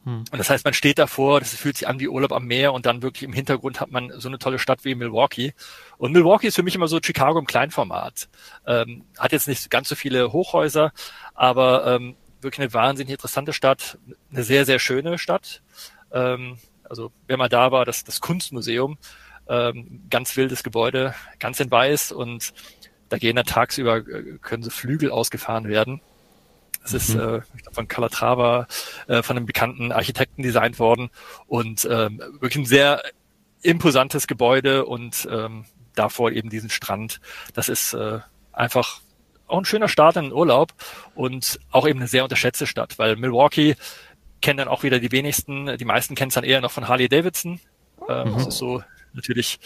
Hm. 0.05 0.23
Und 0.31 0.37
das 0.37 0.49
heißt, 0.49 0.63
man 0.63 0.73
steht 0.73 0.99
davor, 0.99 1.39
das 1.39 1.55
fühlt 1.55 1.77
sich 1.77 1.87
an 1.87 1.99
wie 1.99 2.07
Urlaub 2.07 2.31
am 2.31 2.45
Meer 2.45 2.73
und 2.73 2.85
dann 2.85 3.01
wirklich 3.01 3.23
im 3.23 3.33
Hintergrund 3.33 3.81
hat 3.81 3.91
man 3.91 4.11
so 4.19 4.29
eine 4.29 4.37
tolle 4.37 4.59
Stadt 4.59 4.85
wie 4.85 4.95
Milwaukee. 4.95 5.53
Und 5.97 6.11
Milwaukee 6.11 6.47
ist 6.47 6.55
für 6.55 6.63
mich 6.63 6.75
immer 6.75 6.87
so 6.87 6.99
Chicago 7.01 7.39
im 7.39 7.47
Kleinformat. 7.47 8.29
Ähm, 8.67 9.03
hat 9.17 9.31
jetzt 9.31 9.47
nicht 9.47 9.69
ganz 9.69 9.89
so 9.89 9.95
viele 9.95 10.31
Hochhäuser, 10.31 10.93
aber 11.33 11.87
ähm, 11.87 12.15
wirklich 12.41 12.61
eine 12.61 12.73
wahnsinnig 12.73 13.11
interessante 13.11 13.51
Stadt, 13.51 13.97
eine 14.31 14.43
sehr, 14.43 14.65
sehr 14.65 14.79
schöne 14.79 15.17
Stadt. 15.17 15.63
Ähm, 16.11 16.59
also 16.83 17.11
wer 17.25 17.37
mal 17.37 17.49
da 17.49 17.71
war, 17.71 17.83
das, 17.83 18.03
das 18.03 18.21
Kunstmuseum, 18.21 18.99
ähm, 19.49 20.03
ganz 20.11 20.37
wildes 20.37 20.63
Gebäude, 20.63 21.15
ganz 21.39 21.59
in 21.59 21.71
weiß 21.71 22.11
und 22.11 22.53
da 23.09 23.17
gehen 23.17 23.35
dann 23.35 23.45
tagsüber, 23.45 23.97
äh, 23.97 24.37
können 24.41 24.61
so 24.61 24.69
Flügel 24.69 25.09
ausgefahren 25.09 25.67
werden. 25.67 26.01
Es 26.85 26.91
mhm. 26.91 26.97
ist 26.97 27.15
äh, 27.15 27.41
von 27.71 27.87
Calatrava, 27.87 28.67
äh, 29.07 29.21
von 29.21 29.37
einem 29.37 29.45
bekannten 29.45 29.91
Architekten 29.91 30.43
designt 30.43 30.79
worden 30.79 31.09
und 31.47 31.85
ähm, 31.89 32.19
wirklich 32.39 32.57
ein 32.57 32.65
sehr 32.65 33.03
imposantes 33.61 34.27
Gebäude 34.27 34.85
und 34.85 35.27
ähm, 35.31 35.65
davor 35.95 36.31
eben 36.31 36.49
diesen 36.49 36.69
Strand. 36.69 37.19
Das 37.53 37.67
ist 37.67 37.93
äh, 37.93 38.19
einfach 38.53 39.01
auch 39.47 39.57
ein 39.57 39.65
schöner 39.65 39.87
Start 39.87 40.15
in 40.15 40.25
den 40.25 40.33
Urlaub 40.33 40.73
und 41.13 41.59
auch 41.71 41.87
eben 41.87 41.99
eine 41.99 42.07
sehr 42.07 42.23
unterschätzte 42.23 42.67
Stadt, 42.67 42.97
weil 42.97 43.15
Milwaukee 43.15 43.75
kennen 44.41 44.57
dann 44.57 44.67
auch 44.67 44.83
wieder 44.83 44.99
die 44.99 45.11
wenigsten, 45.11 45.77
die 45.77 45.85
meisten 45.85 46.15
kennen 46.15 46.29
es 46.29 46.35
dann 46.35 46.43
eher 46.43 46.61
noch 46.61 46.71
von 46.71 46.87
Harley 46.87 47.09
Davidson. 47.09 47.59
Ähm, 48.07 48.29
mhm. 48.29 48.33
Das 48.33 48.47
ist 48.47 48.57
so 48.57 48.83
natürlich 49.13 49.59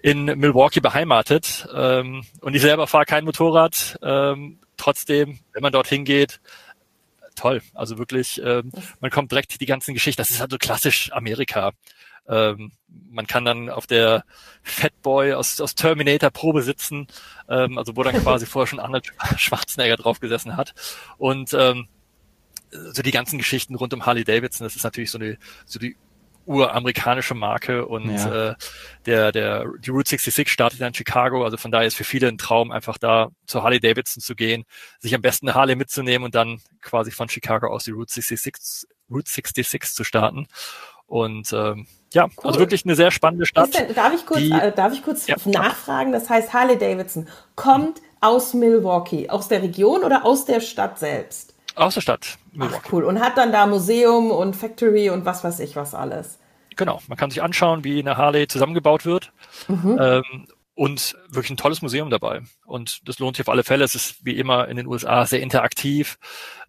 in 0.00 0.24
Milwaukee 0.24 0.80
beheimatet. 0.80 1.68
Ähm, 1.74 2.24
und 2.40 2.54
ich 2.54 2.62
selber 2.62 2.86
fahre 2.86 3.04
kein 3.04 3.24
Motorrad. 3.24 3.98
Ähm, 4.02 4.58
trotzdem, 4.76 5.40
wenn 5.52 5.62
man 5.62 5.72
dorthin 5.72 6.04
geht, 6.04 6.40
toll. 7.34 7.62
Also 7.74 7.98
wirklich, 7.98 8.40
ähm, 8.42 8.72
man 9.00 9.10
kommt 9.10 9.30
direkt 9.30 9.60
die 9.60 9.66
ganzen 9.66 9.94
Geschichten. 9.94 10.20
Das 10.20 10.30
ist 10.30 10.40
halt 10.40 10.50
so 10.50 10.58
klassisch 10.58 11.12
Amerika. 11.12 11.72
Ähm, 12.28 12.72
man 12.88 13.26
kann 13.26 13.44
dann 13.44 13.70
auf 13.70 13.86
der 13.86 14.24
Fatboy 14.62 15.34
aus, 15.34 15.60
aus 15.60 15.74
Terminator 15.74 16.30
Probe 16.30 16.62
sitzen, 16.62 17.06
ähm, 17.48 17.78
also 17.78 17.96
wo 17.96 18.02
dann 18.02 18.14
quasi 18.22 18.46
vorher 18.46 18.66
schon 18.66 18.80
Arnold 18.80 19.12
Schwarzenegger 19.36 19.96
drauf 19.96 20.18
gesessen 20.18 20.56
hat. 20.56 20.74
Und 21.18 21.52
ähm, 21.54 21.88
so 22.70 23.02
die 23.02 23.12
ganzen 23.12 23.38
Geschichten 23.38 23.76
rund 23.76 23.94
um 23.94 24.06
Harley 24.06 24.24
Davidson, 24.24 24.64
das 24.64 24.74
ist 24.74 24.82
natürlich 24.82 25.10
so 25.10 25.18
eine 25.18 25.38
so 25.66 25.78
die 25.78 25.96
uramerikanische 26.46 27.34
Marke 27.34 27.86
und 27.86 28.10
ja. 28.10 28.50
äh, 28.50 28.54
der, 29.04 29.32
der, 29.32 29.66
die 29.80 29.90
Route 29.90 30.08
66 30.08 30.48
startet 30.48 30.80
in 30.80 30.94
Chicago, 30.94 31.44
also 31.44 31.56
von 31.56 31.70
daher 31.70 31.86
ist 31.86 31.96
für 31.96 32.04
viele 32.04 32.28
ein 32.28 32.38
Traum, 32.38 32.70
einfach 32.70 32.98
da 32.98 33.28
zur 33.46 33.62
Harley 33.62 33.80
Davidson 33.80 34.22
zu 34.22 34.34
gehen, 34.34 34.64
sich 35.00 35.14
am 35.14 35.22
besten 35.22 35.48
eine 35.48 35.54
Harley 35.54 35.76
mitzunehmen 35.76 36.24
und 36.24 36.34
dann 36.34 36.60
quasi 36.80 37.10
von 37.10 37.28
Chicago 37.28 37.66
aus 37.66 37.84
die 37.84 37.90
Route 37.90 38.12
66, 38.12 38.88
Route 39.10 39.30
66 39.30 39.92
zu 39.92 40.04
starten. 40.04 40.46
Und 41.06 41.52
ähm, 41.52 41.86
ja, 42.12 42.24
also 42.24 42.34
cool. 42.38 42.46
also 42.46 42.58
wirklich 42.60 42.84
eine 42.84 42.96
sehr 42.96 43.10
spannende 43.10 43.46
Stadt. 43.46 43.74
Denn, 43.74 43.94
darf 43.94 44.12
ich 44.14 44.26
kurz, 44.26 44.40
die, 44.40 44.50
äh, 44.50 44.72
darf 44.72 44.92
ich 44.92 45.02
kurz 45.02 45.26
ja. 45.26 45.36
nachfragen? 45.44 46.12
Das 46.12 46.28
heißt, 46.30 46.52
Harley 46.52 46.78
Davidson 46.78 47.28
kommt 47.54 48.00
aus 48.20 48.54
Milwaukee, 48.54 49.28
aus 49.28 49.48
der 49.48 49.62
Region 49.62 50.02
oder 50.02 50.24
aus 50.24 50.44
der 50.44 50.60
Stadt 50.60 50.98
selbst? 50.98 51.55
Aus 51.76 51.94
der 51.94 52.00
Stadt. 52.00 52.38
Milwaukee. 52.52 52.80
Ach, 52.82 52.92
cool. 52.92 53.04
Und 53.04 53.20
hat 53.20 53.36
dann 53.36 53.52
da 53.52 53.66
Museum 53.66 54.30
und 54.30 54.56
Factory 54.56 55.10
und 55.10 55.24
was 55.24 55.44
weiß 55.44 55.60
ich 55.60 55.76
was 55.76 55.94
alles. 55.94 56.38
Genau. 56.74 57.00
Man 57.08 57.16
kann 57.16 57.30
sich 57.30 57.42
anschauen, 57.42 57.84
wie 57.84 58.00
eine 58.00 58.16
Harley 58.16 58.48
zusammengebaut 58.48 59.04
wird. 59.04 59.32
Mhm. 59.68 59.98
Ähm, 60.00 60.46
und 60.74 61.16
wirklich 61.30 61.50
ein 61.50 61.56
tolles 61.56 61.80
Museum 61.80 62.10
dabei. 62.10 62.42
Und 62.66 63.08
das 63.08 63.18
lohnt 63.18 63.36
sich 63.36 63.46
auf 63.46 63.50
alle 63.50 63.64
Fälle. 63.64 63.82
Es 63.82 63.94
ist 63.94 64.24
wie 64.24 64.36
immer 64.36 64.68
in 64.68 64.76
den 64.76 64.86
USA 64.86 65.24
sehr 65.24 65.40
interaktiv. 65.40 66.18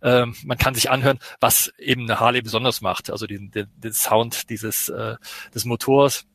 Ähm, 0.01 0.33
man 0.45 0.57
kann 0.57 0.73
sich 0.73 0.89
anhören, 0.89 1.19
was 1.41 1.73
eben 1.77 2.03
eine 2.03 2.19
Harley 2.19 2.41
besonders 2.41 2.79
macht. 2.79 3.09
Also 3.09 3.27
den, 3.27 3.51
den, 3.51 3.67
den 3.75 3.91
Sound 3.91 4.49
dieses 4.49 4.87
äh, 4.87 5.17
des 5.53 5.65
Motors. 5.65 6.25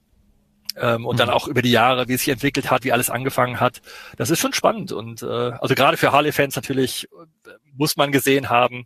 Ähm, 0.77 1.07
und 1.07 1.17
mhm. 1.17 1.19
dann 1.19 1.31
auch 1.31 1.49
über 1.49 1.63
die 1.63 1.71
Jahre, 1.71 2.09
wie 2.09 2.15
es 2.15 2.21
sich 2.21 2.33
entwickelt 2.33 2.71
hat, 2.71 2.85
wie 2.85 2.93
alles 2.93 3.11
angefangen 3.11 3.61
hat. 3.61 3.83
Das 4.17 4.31
ist 4.31 4.39
schon 4.39 4.53
spannend. 4.53 4.93
Und 4.93 5.23
äh, 5.23 5.27
also 5.27 5.75
gerade 5.75 5.97
für 5.97 6.13
Harley-Fans 6.13 6.57
natürlich 6.57 7.09
äh, 7.47 7.51
muss 7.77 7.97
man 7.97 8.13
gesehen 8.13 8.49
haben. 8.51 8.85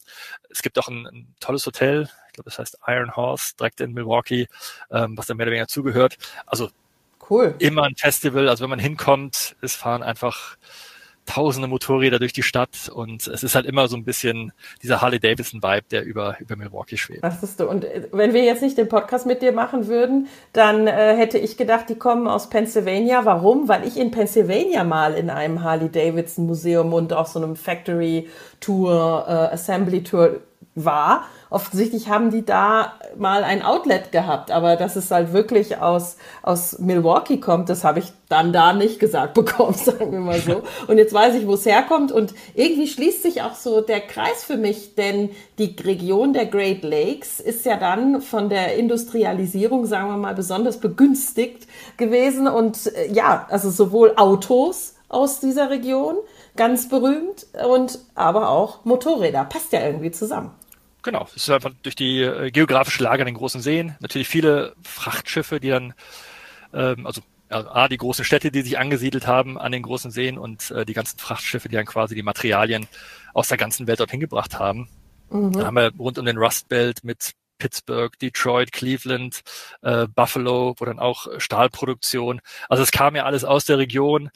Es 0.50 0.62
gibt 0.62 0.78
auch 0.78 0.88
ein, 0.88 1.06
ein 1.06 1.34
tolles 1.40 1.64
Hotel, 1.66 2.08
ich 2.28 2.32
glaube, 2.34 2.50
das 2.50 2.58
heißt 2.58 2.78
Iron 2.86 3.14
Horse, 3.14 3.54
direkt 3.58 3.80
in 3.80 3.92
Milwaukee, 3.92 4.48
ähm, 4.90 5.16
was 5.16 5.26
da 5.26 5.34
mehr 5.34 5.44
oder 5.44 5.52
weniger 5.52 5.68
zugehört. 5.68 6.16
Also 6.46 6.70
cool. 7.30 7.54
immer 7.58 7.84
ein 7.84 7.96
Festival. 7.96 8.48
Also 8.48 8.62
wenn 8.62 8.70
man 8.70 8.78
hinkommt, 8.78 9.56
es 9.60 9.74
fahren 9.76 10.02
einfach 10.02 10.56
tausende 11.26 11.68
Motorräder 11.68 12.18
durch 12.18 12.32
die 12.32 12.42
Stadt 12.42 12.88
und 12.92 13.26
es 13.26 13.42
ist 13.42 13.54
halt 13.54 13.66
immer 13.66 13.88
so 13.88 13.96
ein 13.96 14.04
bisschen 14.04 14.52
dieser 14.82 15.02
Harley 15.02 15.20
Davidson 15.20 15.62
Vibe, 15.62 15.86
der 15.90 16.04
über, 16.04 16.36
über 16.38 16.56
Milwaukee 16.56 16.96
schwebt. 16.96 17.22
Das 17.22 17.42
ist 17.42 17.60
du. 17.60 17.68
Und 17.68 17.84
äh, 17.84 18.08
wenn 18.12 18.32
wir 18.32 18.44
jetzt 18.44 18.62
nicht 18.62 18.78
den 18.78 18.88
Podcast 18.88 19.26
mit 19.26 19.42
dir 19.42 19.52
machen 19.52 19.88
würden, 19.88 20.28
dann 20.52 20.86
äh, 20.86 21.16
hätte 21.16 21.38
ich 21.38 21.56
gedacht, 21.56 21.88
die 21.88 21.96
kommen 21.96 22.26
aus 22.28 22.48
Pennsylvania. 22.48 23.24
Warum? 23.24 23.68
Weil 23.68 23.86
ich 23.86 23.96
in 23.96 24.10
Pennsylvania 24.10 24.84
mal 24.84 25.14
in 25.14 25.28
einem 25.28 25.62
Harley 25.62 25.90
Davidson 25.90 26.46
Museum 26.46 26.92
und 26.92 27.12
auf 27.12 27.28
so 27.28 27.42
einem 27.42 27.56
Factory 27.56 28.28
Tour, 28.60 29.26
äh, 29.28 29.54
Assembly 29.54 30.02
Tour 30.02 30.40
war. 30.76 31.24
Offensichtlich 31.48 32.08
haben 32.08 32.30
die 32.30 32.44
da 32.44 32.92
mal 33.16 33.42
ein 33.42 33.62
Outlet 33.62 34.12
gehabt, 34.12 34.50
aber 34.50 34.76
dass 34.76 34.94
es 34.94 35.10
halt 35.10 35.32
wirklich 35.32 35.78
aus, 35.78 36.16
aus 36.42 36.78
Milwaukee 36.78 37.38
kommt, 37.38 37.68
das 37.68 37.82
habe 37.82 37.98
ich 38.00 38.12
dann 38.28 38.52
da 38.52 38.72
nicht 38.72 39.00
gesagt 39.00 39.34
bekommen, 39.34 39.74
sagen 39.74 40.12
wir 40.12 40.20
mal 40.20 40.40
so. 40.40 40.62
Und 40.86 40.98
jetzt 40.98 41.14
weiß 41.14 41.34
ich, 41.34 41.46
wo 41.46 41.54
es 41.54 41.64
herkommt 41.64 42.12
und 42.12 42.34
irgendwie 42.54 42.86
schließt 42.86 43.22
sich 43.22 43.42
auch 43.42 43.54
so 43.54 43.80
der 43.80 44.00
Kreis 44.00 44.44
für 44.44 44.56
mich, 44.56 44.94
denn 44.94 45.30
die 45.58 45.74
Region 45.82 46.32
der 46.32 46.46
Great 46.46 46.82
Lakes 46.82 47.40
ist 47.40 47.64
ja 47.64 47.76
dann 47.76 48.20
von 48.20 48.48
der 48.48 48.76
Industrialisierung, 48.76 49.86
sagen 49.86 50.08
wir 50.08 50.18
mal, 50.18 50.34
besonders 50.34 50.78
begünstigt 50.78 51.66
gewesen 51.96 52.46
und 52.46 52.94
äh, 52.94 53.10
ja, 53.12 53.46
also 53.48 53.70
sowohl 53.70 54.12
Autos 54.16 54.94
aus 55.08 55.40
dieser 55.40 55.70
Region, 55.70 56.16
ganz 56.56 56.88
berühmt 56.88 57.46
und 57.68 57.98
aber 58.14 58.50
auch 58.50 58.84
Motorräder. 58.84 59.44
Passt 59.44 59.72
ja 59.72 59.84
irgendwie 59.86 60.10
zusammen. 60.10 60.50
Genau, 61.06 61.28
es 61.36 61.36
ist 61.36 61.50
einfach 61.50 61.70
durch 61.84 61.94
die 61.94 62.20
äh, 62.20 62.50
geografische 62.50 63.04
Lage 63.04 63.22
an 63.22 63.26
den 63.26 63.36
großen 63.36 63.60
Seen, 63.60 63.94
natürlich 64.00 64.26
viele 64.26 64.74
Frachtschiffe, 64.82 65.60
die 65.60 65.68
dann, 65.68 65.94
ähm, 66.74 67.06
also 67.06 67.22
A, 67.48 67.86
die 67.86 67.96
großen 67.96 68.24
Städte, 68.24 68.50
die 68.50 68.62
sich 68.62 68.76
angesiedelt 68.76 69.24
haben 69.28 69.56
an 69.56 69.70
den 69.70 69.84
großen 69.84 70.10
Seen 70.10 70.36
und 70.36 70.72
äh, 70.72 70.84
die 70.84 70.94
ganzen 70.94 71.20
Frachtschiffe, 71.20 71.68
die 71.68 71.76
dann 71.76 71.86
quasi 71.86 72.16
die 72.16 72.24
Materialien 72.24 72.88
aus 73.34 73.46
der 73.46 73.56
ganzen 73.56 73.86
Welt 73.86 74.00
dorthin 74.00 74.18
gebracht 74.18 74.58
haben. 74.58 74.88
Mhm. 75.30 75.52
Da 75.52 75.66
haben 75.66 75.76
wir 75.76 75.92
rund 75.96 76.18
um 76.18 76.24
den 76.24 76.38
Rust 76.38 76.68
Belt 76.68 77.04
mit 77.04 77.34
Pittsburgh, 77.58 78.18
Detroit, 78.18 78.72
Cleveland, 78.72 79.42
äh, 79.82 80.08
Buffalo, 80.08 80.74
wo 80.76 80.84
dann 80.86 80.98
auch 80.98 81.28
Stahlproduktion. 81.38 82.40
Also 82.68 82.82
es 82.82 82.90
kam 82.90 83.14
ja 83.14 83.26
alles 83.26 83.44
aus 83.44 83.64
der 83.64 83.78
Region. 83.78 84.30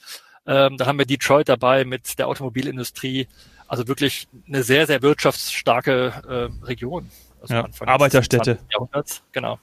Ähm, 0.47 0.77
dann 0.77 0.87
haben 0.87 0.99
wir 0.99 1.05
Detroit 1.05 1.49
dabei 1.49 1.83
mit 1.83 2.17
der 2.17 2.29
Automobilindustrie. 2.29 3.27
Also 3.71 3.87
wirklich 3.87 4.27
eine 4.49 4.63
sehr, 4.63 4.85
sehr 4.85 5.01
wirtschaftsstarke 5.01 6.49
äh, 6.61 6.65
Region. 6.65 7.09
Also 7.39 7.53
ja, 7.53 7.69
Arbeiterstädte. 7.85 8.59
Jahrhunderts, 8.69 9.23
genau. 9.31 9.59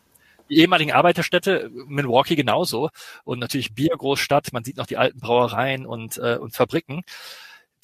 Die 0.48 0.60
ehemaligen 0.60 0.92
Arbeiterstädte, 0.92 1.70
Milwaukee 1.86 2.34
genauso. 2.34 2.88
Und 3.24 3.38
natürlich 3.38 3.74
Biergroßstadt. 3.74 4.54
Man 4.54 4.64
sieht 4.64 4.78
noch 4.78 4.86
die 4.86 4.96
alten 4.96 5.20
Brauereien 5.20 5.84
und, 5.84 6.16
äh, 6.16 6.38
und 6.40 6.56
Fabriken, 6.56 7.02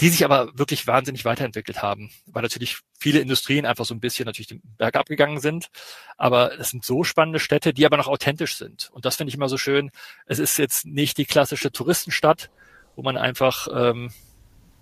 die 0.01 0.09
sich 0.09 0.25
aber 0.25 0.49
wirklich 0.57 0.87
wahnsinnig 0.87 1.27
weiterentwickelt 1.27 1.83
haben. 1.83 2.11
Weil 2.25 2.43
natürlich 2.43 2.79
viele 2.99 3.21
Industrien 3.21 3.67
einfach 3.67 3.85
so 3.85 3.95
ein 3.95 4.01
bisschen 4.01 4.25
natürlich 4.25 4.49
den 4.49 4.63
Berg 4.79 4.97
abgegangen 4.97 5.41
sind. 5.41 5.69
Aber 6.17 6.59
es 6.59 6.71
sind 6.71 6.87
so 6.87 7.05
spannende 7.05 7.39
Städte, 7.39 7.75
die 7.75 7.85
aber 7.85 7.99
noch 7.99 8.09
authentisch 8.09 8.57
sind. 8.57 8.89
Und 8.95 9.05
das 9.05 9.17
finde 9.17 9.29
ich 9.29 9.35
immer 9.35 9.51
so 9.51 9.59
schön. 9.59 9.91
Es 10.25 10.39
ist 10.39 10.57
jetzt 10.57 10.87
nicht 10.87 11.19
die 11.19 11.27
klassische 11.27 11.71
Touristenstadt, 11.71 12.49
wo 12.97 13.03
man 13.03 13.19
einfach 13.19 13.69
ähm, 13.71 14.11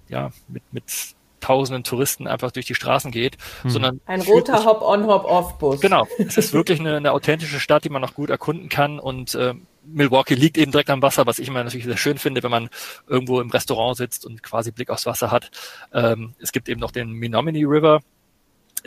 ja 0.08 0.30
mit, 0.46 0.62
mit 0.72 1.16
tausenden 1.42 1.84
Touristen 1.84 2.26
einfach 2.26 2.50
durch 2.50 2.66
die 2.66 2.74
Straßen 2.74 3.10
geht, 3.10 3.36
hm. 3.62 3.70
sondern 3.70 4.00
ein 4.06 4.22
roter 4.22 4.64
Hop-on, 4.64 5.06
Hop-off-Bus. 5.06 5.80
Genau, 5.80 6.06
es 6.18 6.38
ist 6.38 6.52
wirklich 6.52 6.80
eine, 6.80 6.96
eine, 6.96 7.12
authentische 7.12 7.60
Stadt, 7.60 7.84
die 7.84 7.90
man 7.90 8.00
noch 8.00 8.14
gut 8.14 8.30
erkunden 8.30 8.68
kann 8.68 8.98
und 8.98 9.34
äh, 9.34 9.54
Milwaukee 9.84 10.34
liegt 10.34 10.56
eben 10.58 10.70
direkt 10.70 10.90
am 10.90 11.02
Wasser, 11.02 11.26
was 11.26 11.38
ich 11.38 11.48
immer 11.48 11.62
natürlich 11.62 11.86
sehr 11.86 11.96
schön 11.96 12.16
finde, 12.16 12.42
wenn 12.42 12.50
man 12.50 12.70
irgendwo 13.08 13.40
im 13.40 13.50
Restaurant 13.50 13.96
sitzt 13.96 14.24
und 14.24 14.42
quasi 14.42 14.70
Blick 14.70 14.90
aufs 14.90 15.06
Wasser 15.06 15.30
hat. 15.30 15.50
Ähm, 15.92 16.34
es 16.38 16.52
gibt 16.52 16.68
eben 16.68 16.80
noch 16.80 16.92
den 16.92 17.10
Menominee 17.12 17.64
River, 17.64 18.00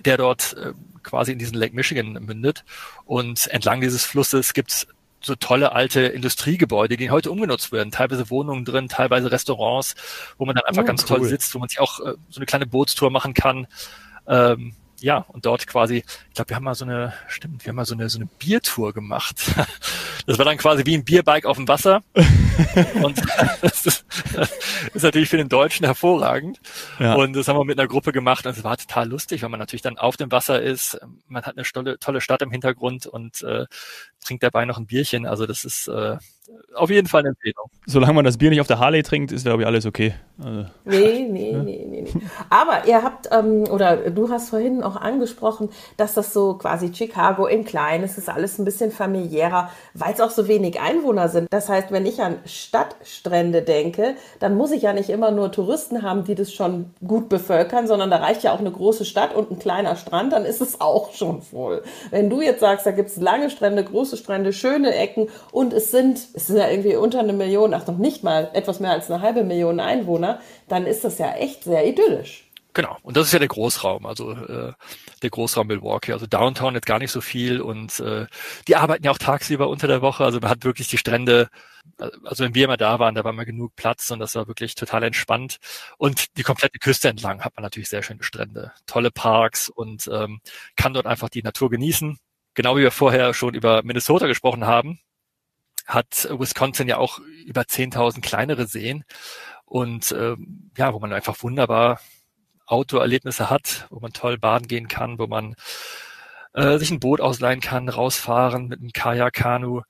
der 0.04 0.18
dort 0.18 0.56
äh, 0.58 0.74
quasi 1.04 1.34
in 1.34 1.40
diesen 1.40 1.58
Lake 1.58 1.76
Michigan 1.76 2.14
mündet. 2.14 2.64
Und 3.06 3.48
entlang 3.48 3.82
dieses 3.82 4.06
Flusses 4.06 4.54
gibt's 4.54 4.88
so 5.26 5.36
tolle 5.36 5.72
alte 5.72 6.02
Industriegebäude, 6.02 6.98
die 6.98 7.10
heute 7.10 7.32
umgenutzt 7.32 7.72
werden. 7.72 7.92
Teilweise 7.92 8.30
Wohnungen 8.30 8.64
drin, 8.64 8.88
teilweise 8.88 9.32
Restaurants, 9.32 9.96
wo 10.38 10.46
man 10.46 10.56
dann 10.56 10.66
einfach 10.66 10.84
oh, 10.84 10.86
ganz 10.86 11.04
cool. 11.04 11.18
toll 11.18 11.28
sitzt, 11.28 11.56
wo 11.56 11.60
man 11.60 11.70
sich 11.70 11.80
auch 11.80 12.00
äh, 12.00 12.14
so 12.30 12.38
eine 12.38 12.46
kleine 12.46 12.68
Bootstour 12.68 13.10
machen 13.10 13.34
kann. 13.34 13.68
Ähm, 14.28 14.74
ja, 15.00 15.26
und 15.28 15.46
dort 15.46 15.68
quasi, 15.68 15.98
ich 15.98 16.34
glaube, 16.34 16.50
wir 16.50 16.56
haben 16.56 16.64
mal 16.64 16.76
so 16.76 16.86
eine, 16.86 17.14
stimmt, 17.28 17.66
wir 17.66 17.70
haben 17.70 17.76
mal 17.76 17.86
so 17.86 17.96
eine, 17.96 18.10
so 18.10 18.18
eine 18.18 18.28
Biertour 18.40 18.94
gemacht. 18.94 19.42
Das 20.28 20.40
war 20.40 20.46
dann 20.46 20.58
quasi 20.58 20.84
wie 20.88 20.96
ein 20.96 21.06
Bierbike 21.06 21.46
auf 21.46 21.58
dem 21.58 21.68
Wasser. 21.68 22.02
und 23.04 23.22
das 23.62 23.86
ist, 23.86 24.06
das 24.34 24.50
ist, 24.92 25.04
natürlich 25.04 25.30
für 25.30 25.38
den 25.38 25.50
Deutschen 25.50 25.86
hervorragend. 25.86 26.60
Ja. 26.98 27.14
Und 27.14 27.34
das 27.34 27.48
haben 27.48 27.60
wir 27.60 27.64
mit 27.64 27.78
einer 27.78 27.88
Gruppe 27.88 28.12
gemacht 28.12 28.44
und 28.48 28.58
es 28.58 28.64
war 28.64 28.76
total 28.76 29.08
lustig, 29.08 29.44
weil 29.44 29.50
man 29.50 29.60
natürlich 29.60 29.84
dann 29.84 30.00
auf 30.00 30.18
dem 30.18 30.32
Wasser 30.32 30.60
ist. 30.60 31.00
Man 31.28 31.44
hat 31.44 31.56
eine 31.56 31.64
tolle, 31.64 32.00
tolle 32.00 32.22
Stadt 32.22 32.42
im 32.42 32.50
Hintergrund 32.50 33.06
und 33.06 33.44
äh, 33.44 33.68
trinkt 34.26 34.42
dabei 34.42 34.66
noch 34.66 34.80
ein 34.80 34.88
Bierchen. 34.88 35.28
Also 35.28 35.46
das 35.46 35.64
ist 35.64 35.88
äh, 35.90 36.18
auf 36.76 36.90
jeden 36.90 37.08
Fall 37.08 37.22
eine 37.22 37.30
Empfehlung. 37.30 37.70
Solange 37.86 38.14
man 38.14 38.26
das 38.26 38.38
Bier 38.38 38.50
nicht 38.50 38.62
auf 38.62 38.68
der 38.68 38.80
Harley 38.80 39.04
trinkt, 39.04 39.32
ist, 39.32 39.44
glaube 39.44 39.62
ich, 39.62 39.68
alles 39.68 39.86
okay. 39.86 40.16
Also, 40.44 40.66
nee, 40.84 41.28
nee, 41.30 41.52
ja. 41.52 41.64
nee, 41.64 41.86
nee, 41.88 42.02
nee. 42.02 42.22
Aber 42.50 42.88
ihr 42.88 43.04
habt, 43.04 43.30
ähm, 43.32 43.64
oder 43.72 44.10
du 44.10 44.30
hast 44.30 44.50
vorhin 44.50 44.84
auch 44.84 44.96
angesprochen, 44.96 45.70
dass 45.98 46.14
das 46.14 46.34
so 46.34 46.56
quasi 46.56 46.94
Chicago 46.94 47.46
in 47.46 47.64
klein 47.64 48.04
ist, 48.04 48.18
ist 48.18 48.30
alles 48.30 48.60
ein 48.60 48.66
bisschen 48.66 48.92
familiärer, 48.92 49.70
weil 49.94 50.14
es 50.14 50.22
auch 50.22 50.30
so 50.30 50.48
wenig 50.48 50.80
Einwohner 50.80 51.30
sind. 51.30 51.48
Das 51.52 51.70
heißt, 51.70 51.92
wenn 51.92 52.06
ich 52.06 52.22
an 52.22 52.38
Stadtstrände 52.46 53.62
denke, 53.62 54.16
dann 54.40 54.56
muss 54.56 54.72
ich 54.72 54.84
ja 54.84 54.94
nicht 54.94 55.10
immer 55.10 55.32
nur 55.32 55.52
Touristen 55.52 56.02
haben, 56.02 56.26
die 56.26 56.36
das 56.36 56.52
schon 56.52 56.92
gut 57.06 57.30
bevölkern, 57.30 57.88
sondern 57.88 58.10
da 58.10 58.18
reicht 58.18 58.44
ja 58.44 58.54
auch 58.54 58.60
eine 58.60 58.72
große 58.72 59.06
Stadt 59.06 59.34
und 59.34 59.52
ein 59.52 59.60
kleiner 59.60 59.96
Strand, 59.96 60.34
dann 60.34 60.46
ist 60.46 60.62
es 60.62 60.82
auch 60.82 61.14
schon 61.14 61.42
voll. 61.42 61.82
Wenn 62.12 62.30
du 62.30 62.42
jetzt 62.42 62.60
sagst, 62.60 62.86
da 62.86 62.92
gibt 62.92 63.10
es 63.10 63.18
lange 63.18 63.50
Strände, 63.50 63.84
große 63.84 64.18
Strände, 64.18 64.54
schöne 64.54 64.94
Ecken 64.96 65.30
und 65.52 65.74
es 65.74 65.92
sind 65.92 66.20
es 66.36 66.48
sind 66.48 66.58
ja 66.58 66.70
irgendwie 66.70 66.96
unter 66.96 67.20
eine 67.20 67.34
Million, 67.34 67.74
ach 67.74 67.88
noch 67.88 67.98
nicht 67.98 68.24
mal, 68.24 68.50
etwas 68.54 68.80
mehr 68.80 68.92
als 68.92 69.10
eine 69.10 69.22
halbe 69.22 69.44
Million 69.44 69.80
Einwohner, 69.80 70.40
dann 70.68 70.86
ist 70.86 71.04
das 71.04 71.18
ja 71.18 71.34
echt 71.34 71.64
sehr 71.64 71.88
idyllisch. 71.88 72.46
Genau, 72.74 72.98
und 73.04 73.16
das 73.16 73.28
ist 73.28 73.34
ja 73.34 73.40
der 73.40 73.48
Großraum, 73.48 74.06
also 74.06 74.34
äh, 74.34 74.74
der 75.22 75.30
Großraum 75.30 75.68
Milwaukee. 75.68 76.12
Also 76.12 76.28
Downtown 76.28 76.76
jetzt 76.76 76.86
gar 76.86 77.00
nicht 77.00 77.12
so 77.12 77.22
viel 77.22 77.62
und 77.62 78.02
äh, 78.02 78.28
die 78.68 78.76
arbeiten 78.76 79.06
ja 79.06 79.12
auch 79.12 79.18
tagsüber 79.18 79.70
unter 79.70 79.88
der 79.88 80.02
Woche. 80.02 80.26
Also 80.26 80.42
man 80.42 80.50
hat 80.50 80.66
wirklich 80.66 80.90
die 80.90 80.98
Strände, 80.98 81.48
also 82.26 82.44
wenn 82.44 82.54
wir 82.54 82.68
mal 82.68 82.76
da 82.76 83.00
waren, 83.00 83.16
da 83.16 83.24
war 83.24 83.32
mal 83.32 83.46
genug 83.46 83.78
Platz 83.78 84.12
und 84.12 84.20
das 84.20 84.36
war 84.36 84.50
wirklich 84.50 84.76
total 84.76 85.04
entspannt. 85.04 85.60
Und 85.98 86.38
die 86.38 86.44
komplette 86.44 86.78
Küste 86.80 87.08
entlang 87.08 87.46
hat 87.46 87.56
man 87.56 87.64
natürlich 87.64 87.88
sehr 87.88 88.04
schöne 88.04 88.24
Strände, 88.24 88.74
tolle 88.88 89.10
Parks 89.10 89.70
und 89.70 90.10
ähm, 90.12 90.42
kann 90.76 90.94
dort 90.94 91.06
einfach 91.06 91.30
die 91.30 91.44
Natur 91.44 91.70
genießen. 91.70 92.20
Genau 92.56 92.76
wie 92.76 92.82
wir 92.82 92.92
vorher 92.92 93.34
schon 93.34 93.54
über 93.54 93.84
Minnesota 93.84 94.28
gesprochen 94.28 94.66
haben, 94.66 95.00
hat 95.86 96.28
Wisconsin 96.32 96.88
ja 96.88 96.98
auch 96.98 97.20
über 97.46 97.62
10.000 97.62 98.22
kleinere 98.22 98.68
Seen 98.68 99.04
und 99.66 100.12
ähm, 100.18 100.72
ja, 100.78 100.94
wo 100.94 101.00
man 101.00 101.14
einfach 101.14 101.42
wunderbar 101.44 102.00
Outdoor-Erlebnisse 102.66 103.50
hat, 103.50 103.88
wo 103.90 104.00
man 104.00 104.14
toll 104.14 104.38
baden 104.38 104.68
gehen 104.68 104.88
kann, 104.88 105.20
wo 105.20 105.28
man 105.28 105.56
äh, 106.54 106.78
sich 106.80 106.92
ein 106.92 107.00
Boot 107.00 107.22
ausleihen 107.22 107.62
kann, 107.62 107.90
rausfahren 107.90 108.68
mit 108.68 108.80
einem 108.80 108.92
Kajak, 108.92 109.34
Kanu, 109.34 109.82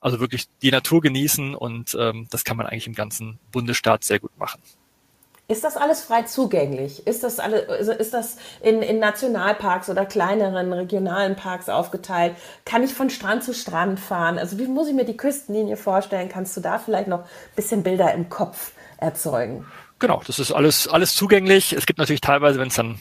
also 0.00 0.20
wirklich 0.20 0.46
die 0.62 0.70
Natur 0.70 1.00
genießen 1.00 1.54
und 1.54 1.96
ähm, 1.98 2.26
das 2.30 2.44
kann 2.44 2.56
man 2.56 2.66
eigentlich 2.66 2.86
im 2.86 2.94
ganzen 2.94 3.38
Bundesstaat 3.52 4.04
sehr 4.04 4.18
gut 4.18 4.36
machen. 4.38 4.60
Ist 5.46 5.62
das 5.62 5.76
alles 5.76 6.00
frei 6.00 6.22
zugänglich? 6.22 7.06
Ist 7.06 7.22
das, 7.22 7.38
alle, 7.38 7.58
ist 7.58 8.14
das 8.14 8.36
in, 8.62 8.80
in 8.80 8.98
Nationalparks 8.98 9.90
oder 9.90 10.06
kleineren 10.06 10.72
regionalen 10.72 11.36
Parks 11.36 11.68
aufgeteilt? 11.68 12.34
Kann 12.64 12.82
ich 12.82 12.94
von 12.94 13.10
Strand 13.10 13.44
zu 13.44 13.52
Strand 13.52 14.00
fahren? 14.00 14.38
Also 14.38 14.58
wie 14.58 14.66
muss 14.66 14.88
ich 14.88 14.94
mir 14.94 15.04
die 15.04 15.18
Küstenlinie 15.18 15.76
vorstellen? 15.76 16.30
Kannst 16.30 16.56
du 16.56 16.62
da 16.62 16.78
vielleicht 16.78 17.08
noch 17.08 17.20
ein 17.20 17.56
bisschen 17.56 17.82
Bilder 17.82 18.14
im 18.14 18.30
Kopf 18.30 18.72
erzeugen? 18.96 19.66
Genau, 19.98 20.22
das 20.26 20.38
ist 20.38 20.50
alles, 20.50 20.88
alles 20.88 21.14
zugänglich. 21.14 21.74
Es 21.74 21.84
gibt 21.84 21.98
natürlich 21.98 22.22
teilweise, 22.22 22.58
wenn 22.58 22.68
es 22.68 22.74
dann 22.74 22.98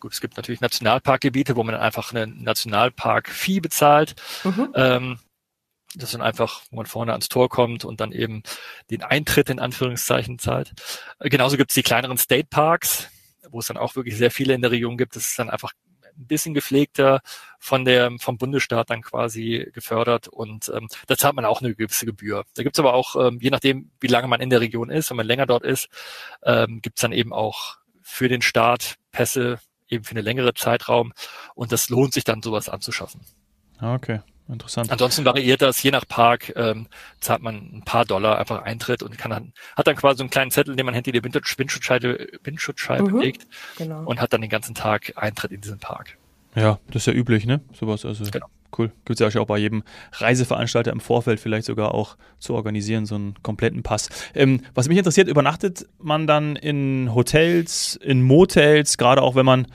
gut, 0.00 0.12
es 0.12 0.20
gibt 0.20 0.36
natürlich 0.36 0.60
Nationalparkgebiete, 0.60 1.56
wo 1.56 1.62
man 1.64 1.74
einfach 1.74 2.12
eine 2.12 2.26
Nationalpark-Fee 2.26 3.60
bezahlt. 3.60 4.14
Mhm. 4.44 4.68
Ähm, 4.74 5.18
das 5.96 6.10
sind 6.10 6.20
einfach, 6.20 6.62
wo 6.70 6.76
man 6.76 6.86
vorne 6.86 7.12
ans 7.12 7.28
Tor 7.28 7.48
kommt 7.48 7.84
und 7.84 8.00
dann 8.00 8.12
eben 8.12 8.42
den 8.90 9.02
Eintritt 9.02 9.50
in 9.50 9.58
Anführungszeichen 9.58 10.38
zahlt. 10.38 10.72
Äh, 11.18 11.28
genauso 11.28 11.56
gibt 11.56 11.70
es 11.70 11.74
die 11.74 11.82
kleineren 11.82 12.18
State 12.18 12.48
Parks, 12.50 13.08
wo 13.50 13.58
es 13.58 13.66
dann 13.66 13.76
auch 13.76 13.96
wirklich 13.96 14.16
sehr 14.16 14.30
viele 14.30 14.54
in 14.54 14.62
der 14.62 14.70
Region 14.70 14.96
gibt. 14.96 15.16
Das 15.16 15.28
ist 15.28 15.38
dann 15.38 15.50
einfach 15.50 15.72
ein 16.18 16.26
bisschen 16.26 16.54
gepflegter 16.54 17.20
von 17.58 17.84
der, 17.84 18.10
vom 18.18 18.38
Bundesstaat 18.38 18.90
dann 18.90 19.02
quasi 19.02 19.70
gefördert 19.74 20.28
und 20.28 20.70
ähm, 20.74 20.88
da 21.06 21.16
zahlt 21.16 21.34
man 21.34 21.44
auch 21.44 21.60
eine 21.60 21.74
gewisse 21.74 22.06
Gebühr. 22.06 22.44
Da 22.54 22.62
gibt's 22.62 22.78
aber 22.78 22.94
auch, 22.94 23.16
ähm, 23.16 23.38
je 23.40 23.50
nachdem, 23.50 23.90
wie 24.00 24.06
lange 24.06 24.28
man 24.28 24.40
in 24.40 24.50
der 24.50 24.60
Region 24.60 24.90
ist, 24.90 25.10
wenn 25.10 25.18
man 25.18 25.26
länger 25.26 25.46
dort 25.46 25.64
ist, 25.64 25.88
ähm, 26.42 26.80
gibt's 26.80 27.02
dann 27.02 27.12
eben 27.12 27.32
auch 27.32 27.76
für 28.02 28.28
den 28.28 28.40
Staat 28.40 28.96
Pässe 29.12 29.58
eben 29.88 30.04
für 30.04 30.12
eine 30.12 30.22
längere 30.22 30.54
Zeitraum 30.54 31.12
und 31.54 31.72
das 31.72 31.90
lohnt 31.90 32.14
sich 32.14 32.24
dann, 32.24 32.42
sowas 32.42 32.68
anzuschaffen. 32.68 33.20
Ah, 33.78 33.94
okay. 33.94 34.20
Interessant. 34.48 34.92
Ansonsten 34.92 35.24
variiert 35.24 35.60
das, 35.60 35.82
je 35.82 35.90
nach 35.90 36.06
Park, 36.06 36.52
ähm, 36.54 36.86
zahlt 37.20 37.42
man 37.42 37.56
ein 37.56 37.82
paar 37.84 38.04
Dollar 38.04 38.38
einfach 38.38 38.62
Eintritt 38.62 39.02
und 39.02 39.18
kann 39.18 39.32
dann, 39.32 39.52
hat 39.76 39.88
dann 39.88 39.96
quasi 39.96 40.18
so 40.18 40.22
einen 40.22 40.30
kleinen 40.30 40.52
Zettel, 40.52 40.76
den 40.76 40.86
man 40.86 40.94
hinter 40.94 41.10
die 41.10 41.22
Windschutzscheibe, 41.24 42.28
Windschutzscheibe 42.44 43.10
mhm, 43.10 43.20
legt 43.20 43.46
genau. 43.76 44.04
und 44.04 44.20
hat 44.20 44.32
dann 44.32 44.40
den 44.40 44.50
ganzen 44.50 44.74
Tag 44.74 45.12
Eintritt 45.16 45.50
in 45.50 45.60
diesen 45.60 45.78
Park. 45.78 46.16
Ja, 46.54 46.78
das 46.86 47.02
ist 47.02 47.06
ja 47.06 47.12
üblich, 47.12 47.44
ne? 47.44 47.60
Sowas, 47.72 48.04
also 48.04 48.24
genau. 48.30 48.46
cool. 48.78 48.92
Gibt 49.04 49.20
es 49.20 49.34
ja 49.34 49.40
auch 49.40 49.46
bei 49.46 49.58
jedem 49.58 49.82
Reiseveranstalter 50.12 50.92
im 50.92 51.00
Vorfeld 51.00 51.40
vielleicht 51.40 51.66
sogar 51.66 51.92
auch 51.92 52.16
zu 52.38 52.54
organisieren, 52.54 53.04
so 53.04 53.16
einen 53.16 53.34
kompletten 53.42 53.82
Pass. 53.82 54.08
Ähm, 54.34 54.62
was 54.74 54.88
mich 54.88 54.96
interessiert, 54.96 55.28
übernachtet 55.28 55.86
man 55.98 56.28
dann 56.28 56.54
in 56.54 57.12
Hotels, 57.14 57.96
in 57.96 58.22
Motels, 58.22 58.96
gerade 58.96 59.22
auch 59.22 59.34
wenn 59.34 59.44
man, 59.44 59.66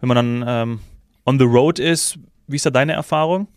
wenn 0.00 0.08
man 0.08 0.16
dann 0.16 0.44
ähm, 0.46 0.80
on 1.24 1.38
the 1.38 1.44
road 1.44 1.78
ist? 1.78 2.18
Wie 2.48 2.56
ist 2.56 2.66
da 2.66 2.70
deine 2.70 2.92
Erfahrung? 2.92 3.48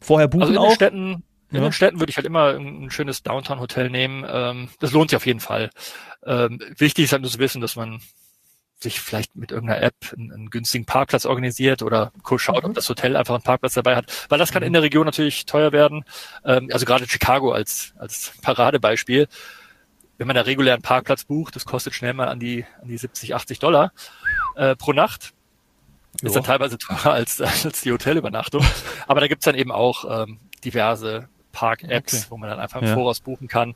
Vorher 0.00 0.28
buchen 0.28 0.42
also 0.42 0.52
in 0.52 0.58
auch? 0.58 0.68
Den 0.68 0.74
Städten, 0.74 1.22
in 1.52 1.62
den 1.62 1.72
Städten 1.72 2.00
würde 2.00 2.10
ich 2.10 2.16
halt 2.16 2.26
immer 2.26 2.54
ein 2.54 2.90
schönes 2.90 3.22
Downtown-Hotel 3.22 3.90
nehmen. 3.90 4.24
Ähm, 4.28 4.68
das 4.78 4.92
lohnt 4.92 5.10
sich 5.10 5.16
auf 5.16 5.26
jeden 5.26 5.40
Fall. 5.40 5.70
Ähm, 6.24 6.60
wichtig 6.76 7.04
ist 7.04 7.12
halt 7.12 7.22
nur 7.22 7.30
zu 7.30 7.38
wissen, 7.38 7.60
dass 7.60 7.76
man 7.76 8.00
sich 8.82 9.00
vielleicht 9.00 9.36
mit 9.36 9.52
irgendeiner 9.52 9.82
App 9.82 9.94
einen, 10.16 10.32
einen 10.32 10.50
günstigen 10.50 10.86
Parkplatz 10.86 11.26
organisiert 11.26 11.82
oder 11.82 12.12
schaut, 12.36 12.64
ob 12.64 12.70
mhm. 12.70 12.74
das 12.74 12.88
Hotel 12.88 13.16
einfach 13.16 13.34
einen 13.34 13.42
Parkplatz 13.42 13.74
dabei 13.74 13.96
hat, 13.96 14.26
weil 14.30 14.38
das 14.38 14.52
kann 14.52 14.62
in 14.62 14.72
der 14.72 14.82
Region 14.82 15.04
natürlich 15.04 15.44
teuer 15.44 15.72
werden. 15.72 16.04
Ähm, 16.44 16.70
also 16.72 16.86
gerade 16.86 17.06
Chicago 17.06 17.52
als, 17.52 17.92
als 17.98 18.32
Paradebeispiel. 18.42 19.28
Wenn 20.18 20.26
man 20.26 20.36
da 20.36 20.42
regulären 20.42 20.82
Parkplatz 20.82 21.24
bucht, 21.24 21.56
das 21.56 21.64
kostet 21.64 21.94
schnell 21.94 22.12
mal 22.12 22.28
an 22.28 22.38
die, 22.38 22.64
an 22.80 22.88
die 22.88 22.98
70, 22.98 23.34
80 23.34 23.58
Dollar 23.58 23.92
äh, 24.54 24.76
pro 24.76 24.92
Nacht. 24.92 25.32
Ist 26.22 26.36
dann 26.36 26.44
teilweise 26.44 26.78
teurer 26.78 27.12
als, 27.12 27.40
als 27.64 27.80
die 27.80 27.92
Hotelübernachtung. 27.92 28.64
Aber 29.06 29.20
da 29.20 29.28
gibt's 29.28 29.44
dann 29.44 29.54
eben 29.54 29.72
auch 29.72 30.22
ähm, 30.22 30.38
diverse 30.64 31.28
Park-Apps, 31.52 32.14
okay. 32.14 32.26
wo 32.30 32.36
man 32.36 32.50
dann 32.50 32.60
einfach 32.60 32.80
im 32.80 32.88
ja. 32.88 32.94
Voraus 32.94 33.20
buchen 33.20 33.48
kann. 33.48 33.74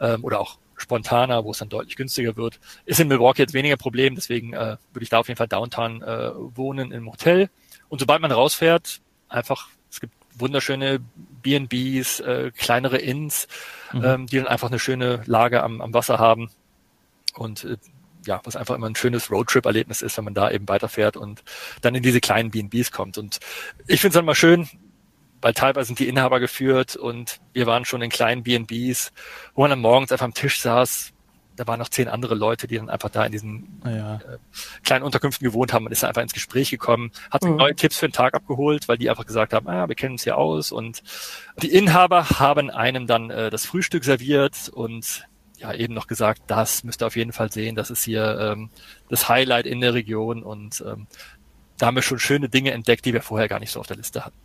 Ähm, 0.00 0.24
oder 0.24 0.40
auch 0.40 0.58
spontaner, 0.76 1.44
wo 1.44 1.52
es 1.52 1.58
dann 1.58 1.68
deutlich 1.68 1.96
günstiger 1.96 2.36
wird. 2.36 2.58
Ist 2.84 3.00
in 3.00 3.08
Milwaukee 3.08 3.42
jetzt 3.42 3.54
weniger 3.54 3.76
Problem, 3.76 4.14
deswegen 4.14 4.52
äh, 4.52 4.76
würde 4.92 5.02
ich 5.02 5.08
da 5.08 5.18
auf 5.18 5.28
jeden 5.28 5.38
Fall 5.38 5.48
downtown 5.48 6.02
äh, 6.02 6.30
wohnen 6.34 6.92
im 6.92 7.10
Hotel. 7.10 7.48
Und 7.88 8.00
sobald 8.00 8.20
man 8.20 8.32
rausfährt, 8.32 9.00
einfach, 9.28 9.68
es 9.90 10.00
gibt 10.00 10.14
wunderschöne 10.36 11.00
B&Bs, 11.42 12.20
äh, 12.20 12.50
kleinere 12.56 12.98
Inns, 12.98 13.46
mhm. 13.92 14.04
ähm, 14.04 14.26
die 14.26 14.38
dann 14.38 14.48
einfach 14.48 14.68
eine 14.68 14.78
schöne 14.78 15.22
Lage 15.26 15.62
am, 15.62 15.80
am 15.80 15.94
Wasser 15.94 16.18
haben. 16.18 16.50
Und 17.34 17.64
äh, 17.64 17.76
ja, 18.26 18.40
was 18.44 18.56
einfach 18.56 18.74
immer 18.74 18.88
ein 18.88 18.96
schönes 18.96 19.30
Roadtrip-Erlebnis 19.30 20.02
ist, 20.02 20.16
wenn 20.16 20.24
man 20.24 20.34
da 20.34 20.50
eben 20.50 20.68
weiterfährt 20.68 21.16
und 21.16 21.42
dann 21.82 21.94
in 21.94 22.02
diese 22.02 22.20
kleinen 22.20 22.50
B&Bs 22.50 22.92
kommt. 22.92 23.18
Und 23.18 23.38
ich 23.86 24.00
finde 24.00 24.08
es 24.08 24.14
dann 24.14 24.24
mal 24.24 24.34
schön, 24.34 24.68
weil 25.40 25.52
teilweise 25.52 25.88
sind 25.88 25.98
die 25.98 26.08
Inhaber 26.08 26.40
geführt 26.40 26.96
und 26.96 27.38
wir 27.52 27.66
waren 27.66 27.84
schon 27.84 28.00
in 28.02 28.10
kleinen 28.10 28.42
B&Bs, 28.42 29.12
wo 29.54 29.62
man 29.62 29.70
dann 29.70 29.80
morgens 29.80 30.10
einfach 30.10 30.24
am 30.24 30.34
Tisch 30.34 30.60
saß. 30.60 31.12
Da 31.56 31.66
waren 31.68 31.78
noch 31.78 31.90
zehn 31.90 32.08
andere 32.08 32.34
Leute, 32.34 32.66
die 32.66 32.78
dann 32.78 32.88
einfach 32.88 33.10
da 33.10 33.24
in 33.26 33.30
diesen 33.30 33.80
ah, 33.84 33.90
ja. 33.90 34.14
äh, 34.16 34.38
kleinen 34.82 35.04
Unterkünften 35.04 35.44
gewohnt 35.44 35.72
haben. 35.72 35.84
Man 35.84 35.92
ist 35.92 36.02
dann 36.02 36.08
einfach 36.08 36.22
ins 36.22 36.32
Gespräch 36.32 36.70
gekommen, 36.70 37.12
hat 37.30 37.44
mhm. 37.44 37.56
neue 37.56 37.76
Tipps 37.76 37.98
für 37.98 38.08
den 38.08 38.12
Tag 38.12 38.34
abgeholt, 38.34 38.88
weil 38.88 38.98
die 38.98 39.08
einfach 39.08 39.26
gesagt 39.26 39.52
haben, 39.52 39.68
ah, 39.68 39.86
wir 39.86 39.94
kennen 39.94 40.12
uns 40.12 40.24
hier 40.24 40.36
aus. 40.36 40.72
Und 40.72 41.02
die 41.62 41.72
Inhaber 41.72 42.30
haben 42.30 42.70
einem 42.70 43.06
dann 43.06 43.30
äh, 43.30 43.50
das 43.50 43.66
Frühstück 43.66 44.02
serviert 44.02 44.68
und 44.70 45.26
ja 45.64 45.74
eben 45.74 45.94
noch 45.94 46.06
gesagt, 46.06 46.42
das 46.46 46.84
müsst 46.84 47.02
ihr 47.02 47.06
auf 47.06 47.16
jeden 47.16 47.32
Fall 47.32 47.50
sehen, 47.50 47.74
das 47.74 47.90
ist 47.90 48.04
hier 48.04 48.38
ähm, 48.38 48.70
das 49.08 49.28
Highlight 49.28 49.66
in 49.66 49.80
der 49.80 49.94
Region 49.94 50.42
und 50.42 50.84
ähm, 50.86 51.06
da 51.78 51.86
haben 51.86 51.96
wir 51.96 52.02
schon 52.02 52.18
schöne 52.18 52.48
Dinge 52.48 52.72
entdeckt, 52.72 53.04
die 53.04 53.12
wir 53.12 53.22
vorher 53.22 53.48
gar 53.48 53.60
nicht 53.60 53.72
so 53.72 53.80
auf 53.80 53.86
der 53.86 53.96
Liste 53.96 54.24
hatten. 54.24 54.36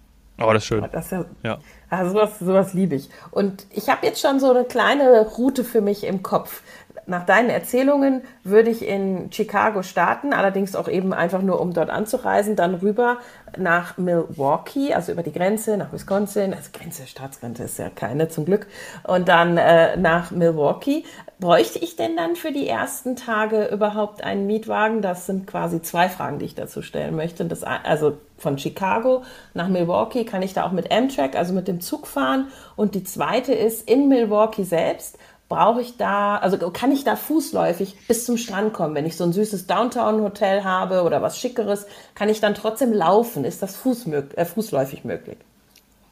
Oh, 0.41 0.53
das 0.53 0.63
ist 0.63 0.67
schön. 0.67 0.87
Das 0.91 1.05
ist 1.05 1.11
ja, 1.11 1.25
ja. 1.43 1.59
Also 1.89 2.13
sowas, 2.13 2.39
sowas 2.39 2.73
liebe 2.73 2.95
ich. 2.95 3.09
Und 3.31 3.67
ich 3.71 3.89
habe 3.89 4.05
jetzt 4.05 4.21
schon 4.21 4.39
so 4.39 4.49
eine 4.51 4.63
kleine 4.63 5.21
Route 5.21 5.65
für 5.65 5.81
mich 5.81 6.05
im 6.05 6.23
Kopf 6.23 6.61
nach 7.09 7.25
deinen 7.25 7.49
Erzählungen 7.49 8.21
würde 8.43 8.69
ich 8.69 8.87
in 8.87 9.31
Chicago 9.31 9.81
starten, 9.81 10.33
allerdings 10.33 10.75
auch 10.75 10.87
eben 10.87 11.11
einfach 11.11 11.41
nur, 11.41 11.59
um 11.59 11.73
dort 11.73 11.89
anzureisen, 11.89 12.55
dann 12.55 12.75
rüber 12.75 13.17
nach 13.57 13.97
Milwaukee, 13.97 14.93
also 14.93 15.11
über 15.11 15.23
die 15.23 15.33
Grenze 15.33 15.75
nach 15.77 15.91
Wisconsin, 15.91 16.53
also 16.53 16.69
Grenze, 16.71 17.07
Staatsgrenze 17.07 17.63
ist 17.63 17.79
ja 17.79 17.89
keine 17.89 18.29
zum 18.29 18.45
Glück, 18.45 18.67
und 19.07 19.27
dann 19.27 19.57
äh, 19.57 19.97
nach 19.97 20.31
Milwaukee. 20.31 21.03
Bräuchte 21.39 21.79
ich 21.79 21.95
denn 21.95 22.15
dann 22.17 22.35
für 22.35 22.51
die 22.51 22.67
ersten 22.67 23.15
Tage 23.15 23.67
überhaupt 23.67 24.23
einen 24.23 24.45
Mietwagen? 24.45 25.01
Das 25.01 25.25
sind 25.25 25.47
quasi 25.47 25.81
zwei 25.81 26.09
Fragen, 26.09 26.37
die 26.37 26.45
ich 26.45 26.55
dazu 26.55 26.81
stellen 26.81 27.15
möchte. 27.15 27.45
Das, 27.45 27.63
also 27.63 28.17
von 28.37 28.57
Chicago 28.57 29.23
nach 29.53 29.69
Milwaukee 29.69 30.25
kann 30.25 30.41
ich 30.41 30.53
da 30.53 30.65
auch 30.65 30.71
mit 30.71 30.91
Amtrak, 30.91 31.35
also 31.35 31.53
mit 31.53 31.67
dem 31.67 31.79
Zug 31.81 32.07
fahren. 32.07 32.49
Und 32.75 32.93
die 32.93 33.03
zweite 33.03 33.53
ist 33.53 33.89
in 33.89 34.09
Milwaukee 34.09 34.63
selbst 34.63 35.17
brauche 35.49 35.81
ich 35.81 35.97
da, 35.97 36.37
also 36.37 36.57
kann 36.71 36.91
ich 36.91 37.03
da 37.03 37.15
fußläufig 37.15 37.95
bis 38.07 38.25
zum 38.25 38.37
Strand 38.37 38.71
kommen? 38.71 38.93
Wenn 38.93 39.05
ich 39.05 39.17
so 39.17 39.23
ein 39.23 39.33
süßes 39.33 39.65
Downtown-Hotel 39.65 40.63
habe 40.63 41.01
oder 41.01 41.21
was 41.23 41.39
Schickeres, 41.39 41.87
kann 42.13 42.29
ich 42.29 42.39
dann 42.39 42.53
trotzdem 42.53 42.93
laufen? 42.93 43.43
Ist 43.43 43.63
das 43.63 43.75
fußmög 43.75 44.37
äh, 44.37 44.45
fußläufig 44.45 45.03
möglich? 45.03 45.37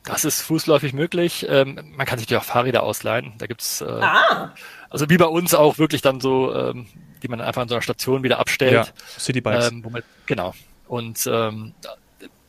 Das 0.04 0.26
ist 0.26 0.42
fußläufig 0.42 0.94
möglich. 0.94 1.46
Ähm, 1.50 1.94
man 1.96 2.08
kann 2.08 2.18
sich 2.18 2.30
ja 2.30 2.40
auch 2.40 2.44
Fahrräder 2.44 2.82
ausleihen. 2.82 3.34
Da 3.38 3.46
gibt's 3.46 3.82
äh, 3.82 3.86
ah. 3.86 4.54
also 4.90 5.10
wie 5.10 5.18
bei 5.18 5.26
uns 5.26 5.54
auch 5.54 5.78
wirklich 5.78 6.02
dann 6.02 6.20
so, 6.20 6.54
ähm, 6.56 6.88
die 7.22 7.28
man 7.28 7.40
einfach 7.40 7.62
an 7.62 7.68
so 7.68 7.76
einer 7.76 7.82
Station 7.82 8.24
wieder 8.24 8.40
abstellt. 8.40 8.74
Ja, 8.74 8.86
Citybikes. 9.20 9.72
Ähm, 9.72 9.84
womit, 9.84 10.06
genau. 10.26 10.54
Und 10.88 11.30
ähm, 11.32 11.74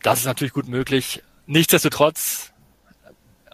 das 0.02 0.20
ist 0.20 0.26
natürlich 0.26 0.52
gut 0.52 0.68
möglich. 0.68 1.22
Nichtsdestotrotz 1.46 2.52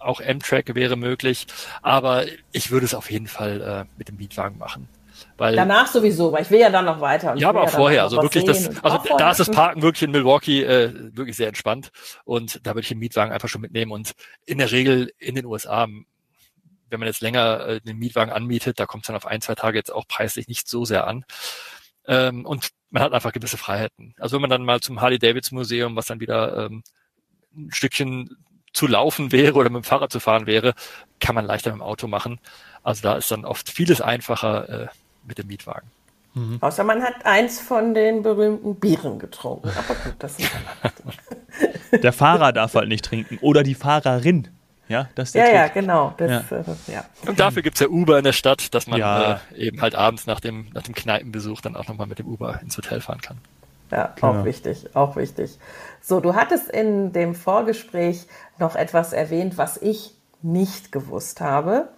auch 0.04 0.20
M-Track 0.20 0.74
wäre 0.74 0.96
möglich, 0.96 1.46
aber 1.82 2.24
ich 2.52 2.70
würde 2.70 2.86
es 2.86 2.94
auf 2.94 3.10
jeden 3.10 3.26
Fall 3.26 3.60
äh, 3.60 3.84
mit 3.96 4.08
dem 4.08 4.16
Mietwagen 4.16 4.58
machen. 4.58 4.88
Weil, 5.36 5.56
Danach 5.56 5.86
sowieso, 5.86 6.32
weil 6.32 6.42
ich 6.42 6.50
will 6.50 6.60
ja 6.60 6.70
dann 6.70 6.84
noch 6.84 7.00
weiter. 7.00 7.34
ja, 7.36 7.48
aber 7.48 7.62
auch 7.62 7.66
ja 7.66 7.76
vorher. 7.76 8.02
Also 8.02 8.20
wirklich 8.20 8.44
das, 8.44 8.82
also 8.82 9.00
da 9.16 9.30
ist 9.30 9.40
das 9.40 9.50
Parken 9.50 9.82
wirklich 9.82 10.02
in 10.02 10.10
Milwaukee 10.10 10.62
äh, 10.62 10.92
wirklich 11.16 11.36
sehr 11.36 11.48
entspannt 11.48 11.90
und 12.24 12.60
da 12.66 12.70
würde 12.70 12.80
ich 12.80 12.88
den 12.88 12.98
Mietwagen 12.98 13.32
einfach 13.32 13.48
schon 13.48 13.60
mitnehmen 13.60 13.92
und 13.92 14.12
in 14.44 14.58
der 14.58 14.70
Regel 14.70 15.12
in 15.18 15.34
den 15.34 15.46
USA, 15.46 15.86
wenn 16.90 17.00
man 17.00 17.06
jetzt 17.06 17.20
länger 17.20 17.66
äh, 17.66 17.80
den 17.80 17.98
Mietwagen 17.98 18.32
anmietet, 18.32 18.78
da 18.78 18.86
kommt 18.86 19.04
es 19.04 19.06
dann 19.06 19.16
auf 19.16 19.26
ein, 19.26 19.40
zwei 19.40 19.54
Tage 19.54 19.78
jetzt 19.78 19.92
auch 19.92 20.06
preislich 20.06 20.48
nicht 20.48 20.68
so 20.68 20.84
sehr 20.84 21.06
an. 21.06 21.24
Ähm, 22.06 22.44
und 22.44 22.70
man 22.90 23.02
hat 23.02 23.12
einfach 23.12 23.32
gewisse 23.32 23.56
Freiheiten. 23.56 24.14
Also 24.18 24.36
wenn 24.36 24.42
man 24.42 24.50
dann 24.50 24.64
mal 24.64 24.80
zum 24.80 25.00
Harley 25.00 25.18
Davidson 25.18 25.58
Museum, 25.58 25.96
was 25.96 26.06
dann 26.06 26.20
wieder 26.20 26.66
ähm, 26.66 26.82
ein 27.56 27.70
Stückchen 27.72 28.36
zu 28.74 28.86
laufen 28.86 29.32
wäre 29.32 29.54
oder 29.54 29.70
mit 29.70 29.82
dem 29.82 29.84
Fahrrad 29.84 30.12
zu 30.12 30.20
fahren 30.20 30.46
wäre, 30.46 30.74
kann 31.20 31.34
man 31.34 31.46
leichter 31.46 31.70
mit 31.70 31.80
dem 31.80 31.82
Auto 31.82 32.06
machen. 32.06 32.38
Also 32.82 33.02
da 33.02 33.16
ist 33.16 33.30
dann 33.30 33.46
oft 33.46 33.70
vieles 33.70 34.02
einfacher 34.02 34.68
äh, 34.68 34.86
mit 35.26 35.38
dem 35.38 35.46
Mietwagen. 35.46 35.90
Mhm. 36.34 36.58
Außer 36.60 36.84
man 36.84 37.02
hat 37.02 37.24
eins 37.24 37.60
von 37.60 37.94
den 37.94 38.22
berühmten 38.22 38.74
Bieren 38.74 39.18
getrunken. 39.18 39.68
Aber 39.70 39.94
gut, 39.94 40.14
das 40.18 40.38
ist 40.38 40.50
Der 42.02 42.12
Fahrer 42.12 42.52
darf 42.52 42.74
halt 42.74 42.88
nicht 42.88 43.04
trinken 43.04 43.38
oder 43.40 43.62
die 43.62 43.74
Fahrerin. 43.74 44.48
Ja, 44.88 45.08
das 45.14 45.28
ist 45.28 45.34
der 45.36 45.44
ja, 45.44 45.48
Trick. 45.48 45.76
ja, 45.76 45.80
genau. 45.80 46.14
Das, 46.18 46.50
ja. 46.50 46.56
Äh, 46.58 46.92
ja. 46.92 47.04
Und 47.26 47.40
dafür 47.40 47.62
gibt's 47.62 47.80
ja 47.80 47.88
Uber 47.88 48.18
in 48.18 48.24
der 48.24 48.32
Stadt, 48.32 48.74
dass 48.74 48.86
man 48.86 48.98
ja. 48.98 49.40
äh, 49.54 49.66
eben 49.66 49.80
halt 49.80 49.94
abends 49.94 50.26
nach 50.26 50.40
dem, 50.40 50.66
nach 50.74 50.82
dem 50.82 50.94
Kneipenbesuch 50.94 51.60
dann 51.62 51.76
auch 51.76 51.88
nochmal 51.88 52.06
mit 52.06 52.18
dem 52.18 52.26
Uber 52.26 52.60
ins 52.60 52.76
Hotel 52.76 53.00
fahren 53.00 53.20
kann. 53.22 53.38
Ja, 53.90 54.12
genau. 54.16 54.40
auch 54.40 54.44
wichtig, 54.44 54.94
auch 54.94 55.16
wichtig. 55.16 55.58
So, 56.00 56.20
du 56.20 56.34
hattest 56.34 56.68
in 56.70 57.12
dem 57.12 57.34
Vorgespräch 57.34 58.26
noch 58.58 58.76
etwas 58.76 59.12
erwähnt, 59.12 59.58
was 59.58 59.76
ich 59.76 60.14
nicht 60.42 60.92
gewusst 60.92 61.40
habe. 61.40 61.88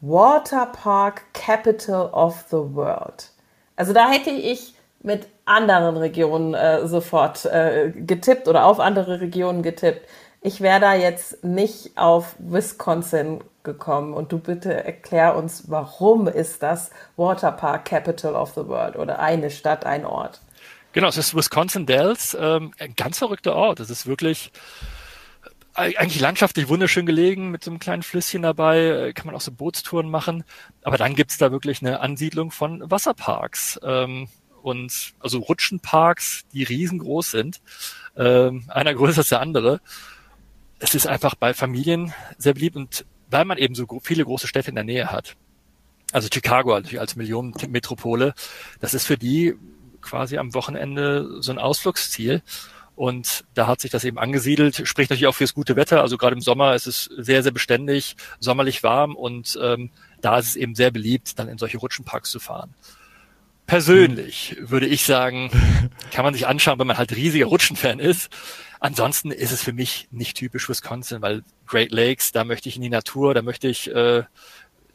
Water 0.00 0.66
Park 0.66 1.22
Capital 1.32 2.10
of 2.12 2.44
the 2.50 2.74
World. 2.74 3.30
Also 3.76 3.92
da 3.92 4.10
hätte 4.10 4.30
ich 4.30 4.74
mit 5.02 5.26
anderen 5.44 5.96
Regionen 5.96 6.54
äh, 6.54 6.86
sofort 6.86 7.44
äh, 7.44 7.92
getippt 7.94 8.48
oder 8.48 8.66
auf 8.66 8.80
andere 8.80 9.20
Regionen 9.20 9.62
getippt. 9.62 10.08
Ich 10.40 10.60
wäre 10.60 10.80
da 10.80 10.94
jetzt 10.94 11.44
nicht 11.44 11.96
auf 11.96 12.34
Wisconsin 12.38 13.42
gekommen 13.62 14.12
und 14.12 14.32
du 14.32 14.38
bitte 14.38 14.72
erklär 14.84 15.36
uns, 15.36 15.70
warum 15.70 16.26
ist 16.26 16.62
das 16.62 16.90
Water 17.16 17.52
Park 17.52 17.84
Capital 17.84 18.34
of 18.34 18.50
the 18.54 18.66
World 18.66 18.96
oder 18.96 19.20
eine 19.20 19.50
Stadt, 19.50 19.86
ein 19.86 20.04
Ort? 20.04 20.40
Genau, 20.92 21.08
es 21.08 21.16
ist 21.16 21.34
Wisconsin 21.34 21.86
Dells, 21.86 22.36
ähm, 22.38 22.72
ein 22.78 22.94
ganz 22.96 23.18
verrückter 23.18 23.54
Ort. 23.54 23.80
Es 23.80 23.88
ist 23.88 24.06
wirklich 24.06 24.52
eigentlich 25.74 26.20
landschaftlich 26.20 26.68
wunderschön 26.68 27.06
gelegen, 27.06 27.50
mit 27.50 27.64
so 27.64 27.70
einem 27.70 27.80
kleinen 27.80 28.02
Flüsschen 28.02 28.42
dabei, 28.42 28.78
äh, 28.78 29.12
kann 29.12 29.26
man 29.26 29.34
auch 29.34 29.40
so 29.40 29.52
Bootstouren 29.52 30.10
machen. 30.10 30.44
Aber 30.82 30.98
dann 30.98 31.14
gibt's 31.14 31.38
da 31.38 31.50
wirklich 31.50 31.80
eine 31.80 32.00
Ansiedlung 32.00 32.50
von 32.50 32.90
Wasserparks. 32.90 33.80
Ähm, 33.82 34.28
und 34.62 35.14
also 35.18 35.38
Rutschenparks, 35.40 36.44
die 36.52 36.62
riesengroß 36.62 37.30
sind. 37.30 37.60
Ähm, 38.16 38.64
einer 38.68 38.94
größer 38.94 39.18
als 39.18 39.28
der 39.28 39.40
andere. 39.40 39.80
Es 40.78 40.94
ist 40.94 41.06
einfach 41.06 41.34
bei 41.34 41.54
Familien 41.54 42.12
sehr 42.38 42.54
beliebt 42.54 42.76
und 42.76 43.06
weil 43.30 43.44
man 43.44 43.58
eben 43.58 43.74
so 43.74 43.86
viele 44.02 44.24
große 44.24 44.46
Städte 44.46 44.68
in 44.68 44.74
der 44.74 44.84
Nähe 44.84 45.10
hat. 45.10 45.36
Also 46.12 46.28
Chicago 46.32 46.74
als 46.74 47.16
Millionenmetropole, 47.16 48.34
das 48.80 48.92
ist 48.92 49.06
für 49.06 49.16
die 49.16 49.54
quasi 50.02 50.36
am 50.36 50.52
Wochenende 50.52 51.40
so 51.40 51.52
ein 51.52 51.58
Ausflugsziel. 51.58 52.42
Und 52.94 53.44
da 53.54 53.66
hat 53.66 53.80
sich 53.80 53.90
das 53.90 54.04
eben 54.04 54.18
angesiedelt, 54.18 54.86
spricht 54.86 55.10
natürlich 55.10 55.26
auch 55.26 55.34
fürs 55.34 55.54
gute 55.54 55.76
Wetter. 55.76 56.02
Also 56.02 56.18
gerade 56.18 56.34
im 56.34 56.42
Sommer 56.42 56.74
ist 56.74 56.86
es 56.86 57.04
sehr, 57.16 57.42
sehr 57.42 57.52
beständig, 57.52 58.16
sommerlich 58.38 58.82
warm 58.82 59.16
und 59.16 59.58
ähm, 59.62 59.90
da 60.20 60.38
ist 60.38 60.48
es 60.48 60.56
eben 60.56 60.74
sehr 60.74 60.90
beliebt, 60.90 61.38
dann 61.38 61.48
in 61.48 61.58
solche 61.58 61.78
Rutschenparks 61.78 62.30
zu 62.30 62.38
fahren. 62.38 62.74
Persönlich 63.66 64.56
würde 64.60 64.86
ich 64.86 65.04
sagen, 65.06 65.50
kann 66.12 66.24
man 66.24 66.34
sich 66.34 66.46
anschauen, 66.46 66.78
wenn 66.78 66.86
man 66.86 66.98
halt 66.98 67.16
riesiger 67.16 67.46
Rutschenfan 67.46 67.98
ist. 67.98 68.28
Ansonsten 68.80 69.30
ist 69.30 69.52
es 69.52 69.62
für 69.62 69.72
mich 69.72 70.08
nicht 70.10 70.36
typisch 70.36 70.68
Wisconsin, 70.68 71.22
weil 71.22 71.44
Great 71.66 71.92
Lakes, 71.92 72.32
da 72.32 72.44
möchte 72.44 72.68
ich 72.68 72.76
in 72.76 72.82
die 72.82 72.90
Natur, 72.90 73.32
da 73.32 73.40
möchte 73.40 73.68
ich 73.68 73.88
äh, 73.90 74.24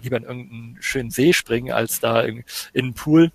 lieber 0.01 0.17
in 0.17 0.23
irgendeinen 0.23 0.77
schönen 0.81 1.09
See 1.09 1.33
springen, 1.33 1.71
als 1.71 1.99
da 1.99 2.21
in, 2.21 2.43
in 2.73 2.85
einen 2.85 2.93
Pool. 2.93 3.31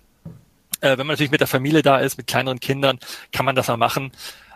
Äh, 0.79 0.91
wenn 0.91 1.07
man 1.07 1.15
natürlich 1.15 1.31
mit 1.31 1.41
der 1.41 1.47
Familie 1.47 1.81
da 1.81 1.97
ist, 1.97 2.17
mit 2.17 2.27
kleineren 2.27 2.59
Kindern, 2.59 2.99
kann 3.31 3.45
man 3.45 3.55
das 3.55 3.67
mal 3.67 3.77
machen. 3.77 4.11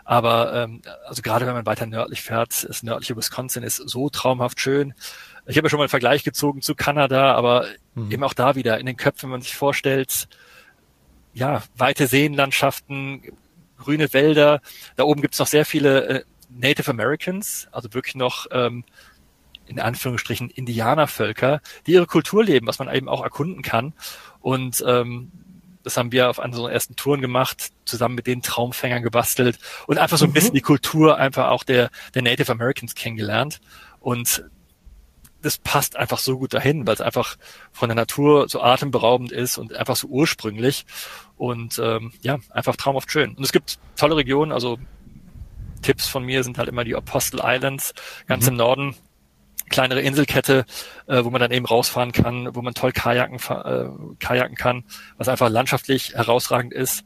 Aber 0.08 0.54
ähm, 0.54 0.80
also 1.06 1.20
gerade 1.20 1.46
wenn 1.46 1.52
man 1.52 1.66
weiter 1.66 1.84
nördlich 1.84 2.22
fährt, 2.22 2.66
das 2.66 2.82
nördliche 2.82 3.14
Wisconsin 3.14 3.62
ist 3.62 3.76
so 3.76 4.08
traumhaft 4.08 4.58
schön. 4.58 4.94
Ich 5.46 5.58
habe 5.58 5.66
ja 5.66 5.68
schon 5.68 5.76
mal 5.76 5.82
einen 5.82 5.90
Vergleich 5.90 6.24
gezogen 6.24 6.62
zu 6.62 6.74
Kanada, 6.74 7.34
aber 7.34 7.66
mhm. 7.94 8.10
eben 8.10 8.24
auch 8.24 8.32
da 8.32 8.54
wieder 8.54 8.80
in 8.80 8.86
den 8.86 8.96
Köpfen, 8.96 9.24
wenn 9.24 9.32
man 9.32 9.42
sich 9.42 9.54
vorstellt, 9.54 10.26
ja, 11.34 11.62
weite 11.76 12.06
Seenlandschaften, 12.06 13.20
grüne 13.76 14.10
Wälder. 14.14 14.62
Da 14.96 15.04
oben 15.04 15.20
gibt's 15.20 15.38
noch 15.40 15.46
sehr 15.46 15.66
viele 15.66 16.06
äh, 16.06 16.24
Native 16.48 16.90
Americans, 16.90 17.68
also 17.70 17.92
wirklich 17.92 18.14
noch 18.14 18.46
ähm, 18.50 18.84
in 19.66 19.78
Anführungsstrichen 19.78 20.48
Indianervölker, 20.48 21.60
die 21.86 21.92
ihre 21.92 22.06
Kultur 22.06 22.42
leben, 22.42 22.66
was 22.66 22.78
man 22.78 22.90
eben 22.94 23.10
auch 23.10 23.22
erkunden 23.22 23.60
kann. 23.60 23.92
Und 24.40 24.82
ähm, 24.86 25.30
das 25.82 25.96
haben 25.96 26.12
wir 26.12 26.30
auf 26.30 26.38
unseren 26.38 26.70
ersten 26.70 26.96
Touren 26.96 27.20
gemacht, 27.20 27.70
zusammen 27.84 28.14
mit 28.14 28.26
den 28.26 28.42
Traumfängern 28.42 29.02
gebastelt 29.02 29.58
und 29.86 29.98
einfach 29.98 30.18
so 30.18 30.24
ein 30.24 30.32
bisschen 30.32 30.50
mhm. 30.50 30.56
die 30.56 30.62
Kultur 30.62 31.16
einfach 31.16 31.48
auch 31.48 31.64
der, 31.64 31.90
der 32.14 32.22
Native 32.22 32.52
Americans 32.52 32.94
kennengelernt. 32.94 33.60
Und 34.00 34.44
das 35.42 35.58
passt 35.58 35.96
einfach 35.96 36.18
so 36.18 36.38
gut 36.38 36.52
dahin, 36.52 36.86
weil 36.86 36.94
es 36.94 37.00
einfach 37.00 37.36
von 37.72 37.88
der 37.88 37.96
Natur 37.96 38.48
so 38.48 38.60
atemberaubend 38.60 39.30
ist 39.30 39.56
und 39.56 39.74
einfach 39.74 39.96
so 39.96 40.08
ursprünglich 40.08 40.84
und 41.36 41.78
ähm, 41.78 42.12
ja, 42.22 42.38
einfach 42.50 42.76
traumhaft 42.76 43.10
schön. 43.10 43.34
Und 43.34 43.44
es 43.44 43.52
gibt 43.52 43.78
tolle 43.96 44.16
Regionen, 44.16 44.52
also 44.52 44.78
Tipps 45.82 46.08
von 46.08 46.24
mir 46.24 46.42
sind 46.42 46.58
halt 46.58 46.68
immer 46.68 46.82
die 46.84 46.96
Apostle 46.96 47.40
Islands, 47.44 47.94
ganz 48.26 48.46
mhm. 48.46 48.52
im 48.52 48.56
Norden, 48.56 48.96
kleinere 49.68 50.00
Inselkette, 50.00 50.64
äh, 51.06 51.24
wo 51.24 51.30
man 51.30 51.40
dann 51.40 51.52
eben 51.52 51.66
rausfahren 51.66 52.12
kann, 52.12 52.54
wo 52.54 52.62
man 52.62 52.74
toll 52.74 52.92
Kajaken, 52.92 53.36
äh, 53.36 54.14
Kajaken 54.18 54.56
kann, 54.56 54.84
was 55.16 55.28
einfach 55.28 55.48
landschaftlich 55.48 56.14
herausragend 56.14 56.72
ist. 56.72 57.04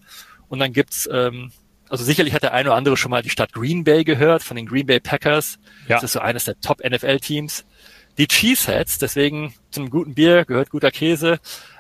Und 0.48 0.59
dann 0.59 0.72
gibt's 0.72 1.09
ähm, 1.11 1.53
also 1.88 2.05
sicherlich 2.05 2.33
hat 2.33 2.42
der 2.42 2.55
eine 2.55 2.70
oder 2.70 2.77
andere 2.77 2.96
schon 2.96 3.11
mal 3.11 3.22
die 3.22 3.29
Stadt 3.29 3.53
Green 3.53 3.85
Bay 3.85 4.03
gehört, 4.05 4.42
von 4.42 4.57
den 4.57 4.64
Green 4.66 4.87
Bay 4.87 4.98
Packers. 4.98 5.59
Ja. 5.88 5.96
Das 5.96 6.05
ist 6.05 6.12
so 6.12 6.20
eines 6.20 6.44
der 6.44 6.59
Top-NFL-Teams 6.59 7.66
die 8.18 8.27
Cheeseheads, 8.27 8.98
deswegen 8.98 9.55
zum 9.70 9.90
guten 9.90 10.14
Bier 10.14 10.44
gehört 10.44 10.70
guter 10.70 10.90
Käse. 10.90 11.38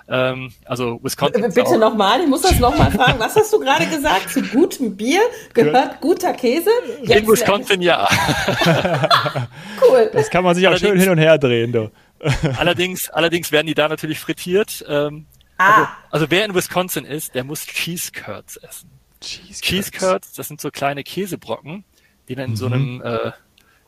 Ähm, 0.08 0.52
also 0.64 0.98
Wisconsin. 1.02 1.52
Bitte 1.54 1.78
nochmal, 1.78 2.20
ich 2.20 2.28
muss 2.28 2.42
das 2.42 2.58
nochmal 2.58 2.90
fragen. 2.90 3.18
Was 3.18 3.36
hast 3.36 3.52
du 3.52 3.60
gerade 3.60 3.86
gesagt? 3.86 4.30
Zu 4.30 4.42
gutem 4.42 4.96
Bier 4.96 5.20
gehört 5.54 6.00
guter 6.00 6.32
Käse? 6.32 6.70
Jetzt 7.02 7.20
In 7.22 7.28
Wisconsin 7.28 7.82
ja. 7.82 8.08
cool. 9.88 10.10
Das 10.12 10.30
kann 10.30 10.44
man 10.44 10.54
sich 10.54 10.66
auch 10.68 10.76
schön 10.76 10.98
hin 10.98 11.10
und 11.10 11.18
her 11.18 11.38
drehen, 11.38 11.72
du. 11.72 11.90
allerdings, 12.56 13.08
allerdings 13.10 13.50
werden 13.52 13.66
die 13.66 13.74
da 13.74 13.88
natürlich 13.88 14.20
frittiert. 14.20 14.84
Ähm, 14.88 15.26
ah. 15.58 15.66
also, 15.66 15.88
also 16.10 16.26
wer 16.30 16.44
in 16.44 16.54
Wisconsin 16.54 17.04
ist, 17.04 17.34
der 17.34 17.44
muss 17.44 17.66
Cheese 17.66 18.12
Curds 18.12 18.56
essen. 18.56 18.90
Cheese, 19.20 19.60
Cheese 19.60 19.90
Curds, 19.92 20.32
das 20.34 20.48
sind 20.48 20.60
so 20.60 20.70
kleine 20.70 21.04
Käsebrocken, 21.04 21.84
die 22.28 22.34
dann 22.34 22.46
in 22.46 22.50
mhm. 22.52 22.56
so 22.56 22.66
einem 22.66 23.02
äh, 23.02 23.32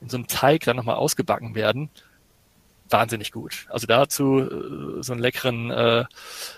in 0.00 0.08
so 0.08 0.16
einem 0.16 0.26
Teig 0.26 0.64
dann 0.64 0.76
nochmal 0.76 0.96
ausgebacken 0.96 1.54
werden 1.54 1.90
wahnsinnig 2.88 3.32
gut. 3.32 3.66
Also 3.68 3.86
dazu 3.86 4.40
äh, 4.40 5.02
so 5.02 5.12
einen 5.12 5.22
leckeren, 5.22 5.70
äh, 5.70 6.04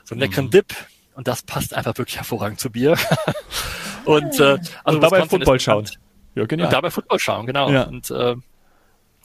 so 0.04 0.14
einen 0.14 0.20
leckeren 0.20 0.46
mhm. 0.46 0.50
Dip 0.50 0.74
und 1.14 1.28
das 1.28 1.42
passt 1.42 1.74
einfach 1.74 1.96
wirklich 1.96 2.16
hervorragend 2.16 2.60
zu 2.60 2.70
Bier. 2.70 2.96
und 4.04 4.38
äh, 4.40 4.58
also 4.84 4.98
und 4.98 5.00
dabei 5.00 5.26
Football 5.26 5.60
schauen. 5.60 5.88
Ja, 6.34 6.44
genau. 6.44 6.64
Und 6.64 6.72
dabei 6.72 6.90
Football 6.90 7.18
schauen, 7.18 7.46
genau. 7.46 7.70
Ja. 7.70 7.84
Und 7.84 8.10
äh, 8.10 8.36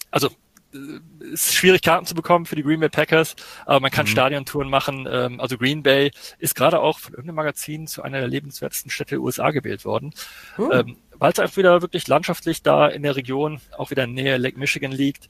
also 0.09 0.29
äh, 0.73 1.33
ist 1.33 1.53
schwierig 1.53 1.81
Karten 1.81 2.05
zu 2.05 2.15
bekommen 2.15 2.45
für 2.45 2.55
die 2.55 2.63
Green 2.63 2.79
Bay 2.79 2.89
Packers, 2.89 3.35
aber 3.65 3.79
man 3.79 3.91
kann 3.91 4.05
mhm. 4.05 4.11
Stadiontouren 4.11 4.69
machen. 4.69 5.07
Ähm, 5.09 5.39
also 5.39 5.57
Green 5.57 5.83
Bay 5.83 6.11
ist 6.39 6.55
gerade 6.55 6.79
auch 6.79 6.99
von 6.99 7.13
irgendeinem 7.13 7.35
Magazin 7.35 7.87
zu 7.87 8.03
einer 8.03 8.19
der 8.19 8.27
lebenswertesten 8.27 8.89
Städte 8.89 9.11
der 9.11 9.21
USA 9.21 9.51
gewählt 9.51 9.83
worden, 9.85 10.13
mhm. 10.57 10.97
weil 11.17 11.31
es 11.31 11.39
einfach 11.39 11.57
wieder 11.57 11.81
wirklich 11.81 12.07
landschaftlich 12.07 12.63
da 12.63 12.87
in 12.87 13.03
der 13.03 13.15
Region, 13.15 13.59
auch 13.77 13.91
wieder 13.91 14.05
in 14.05 14.13
Nähe 14.13 14.37
Lake 14.37 14.57
Michigan 14.57 14.91
liegt 14.91 15.29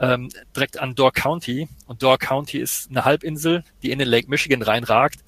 ähm, 0.00 0.30
direkt 0.54 0.78
an 0.78 0.94
Door 0.94 1.12
County. 1.12 1.68
Und 1.86 2.02
Door 2.02 2.18
County 2.18 2.58
ist 2.58 2.90
eine 2.90 3.04
Halbinsel, 3.04 3.64
die 3.82 3.90
in 3.90 3.98
den 3.98 4.08
Lake 4.08 4.28
Michigan 4.28 4.62
reinragt. 4.62 5.20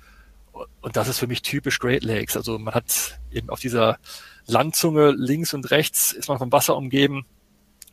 Und 0.80 0.96
das 0.96 1.08
ist 1.08 1.18
für 1.18 1.26
mich 1.26 1.42
typisch 1.42 1.78
Great 1.78 2.04
Lakes. 2.04 2.36
Also 2.36 2.58
man 2.58 2.74
hat 2.74 3.18
eben 3.30 3.50
auf 3.50 3.60
dieser 3.60 3.98
Landzunge 4.46 5.12
links 5.12 5.54
und 5.54 5.70
rechts 5.70 6.12
ist 6.12 6.28
man 6.28 6.38
vom 6.38 6.52
Wasser 6.52 6.76
umgeben, 6.76 7.24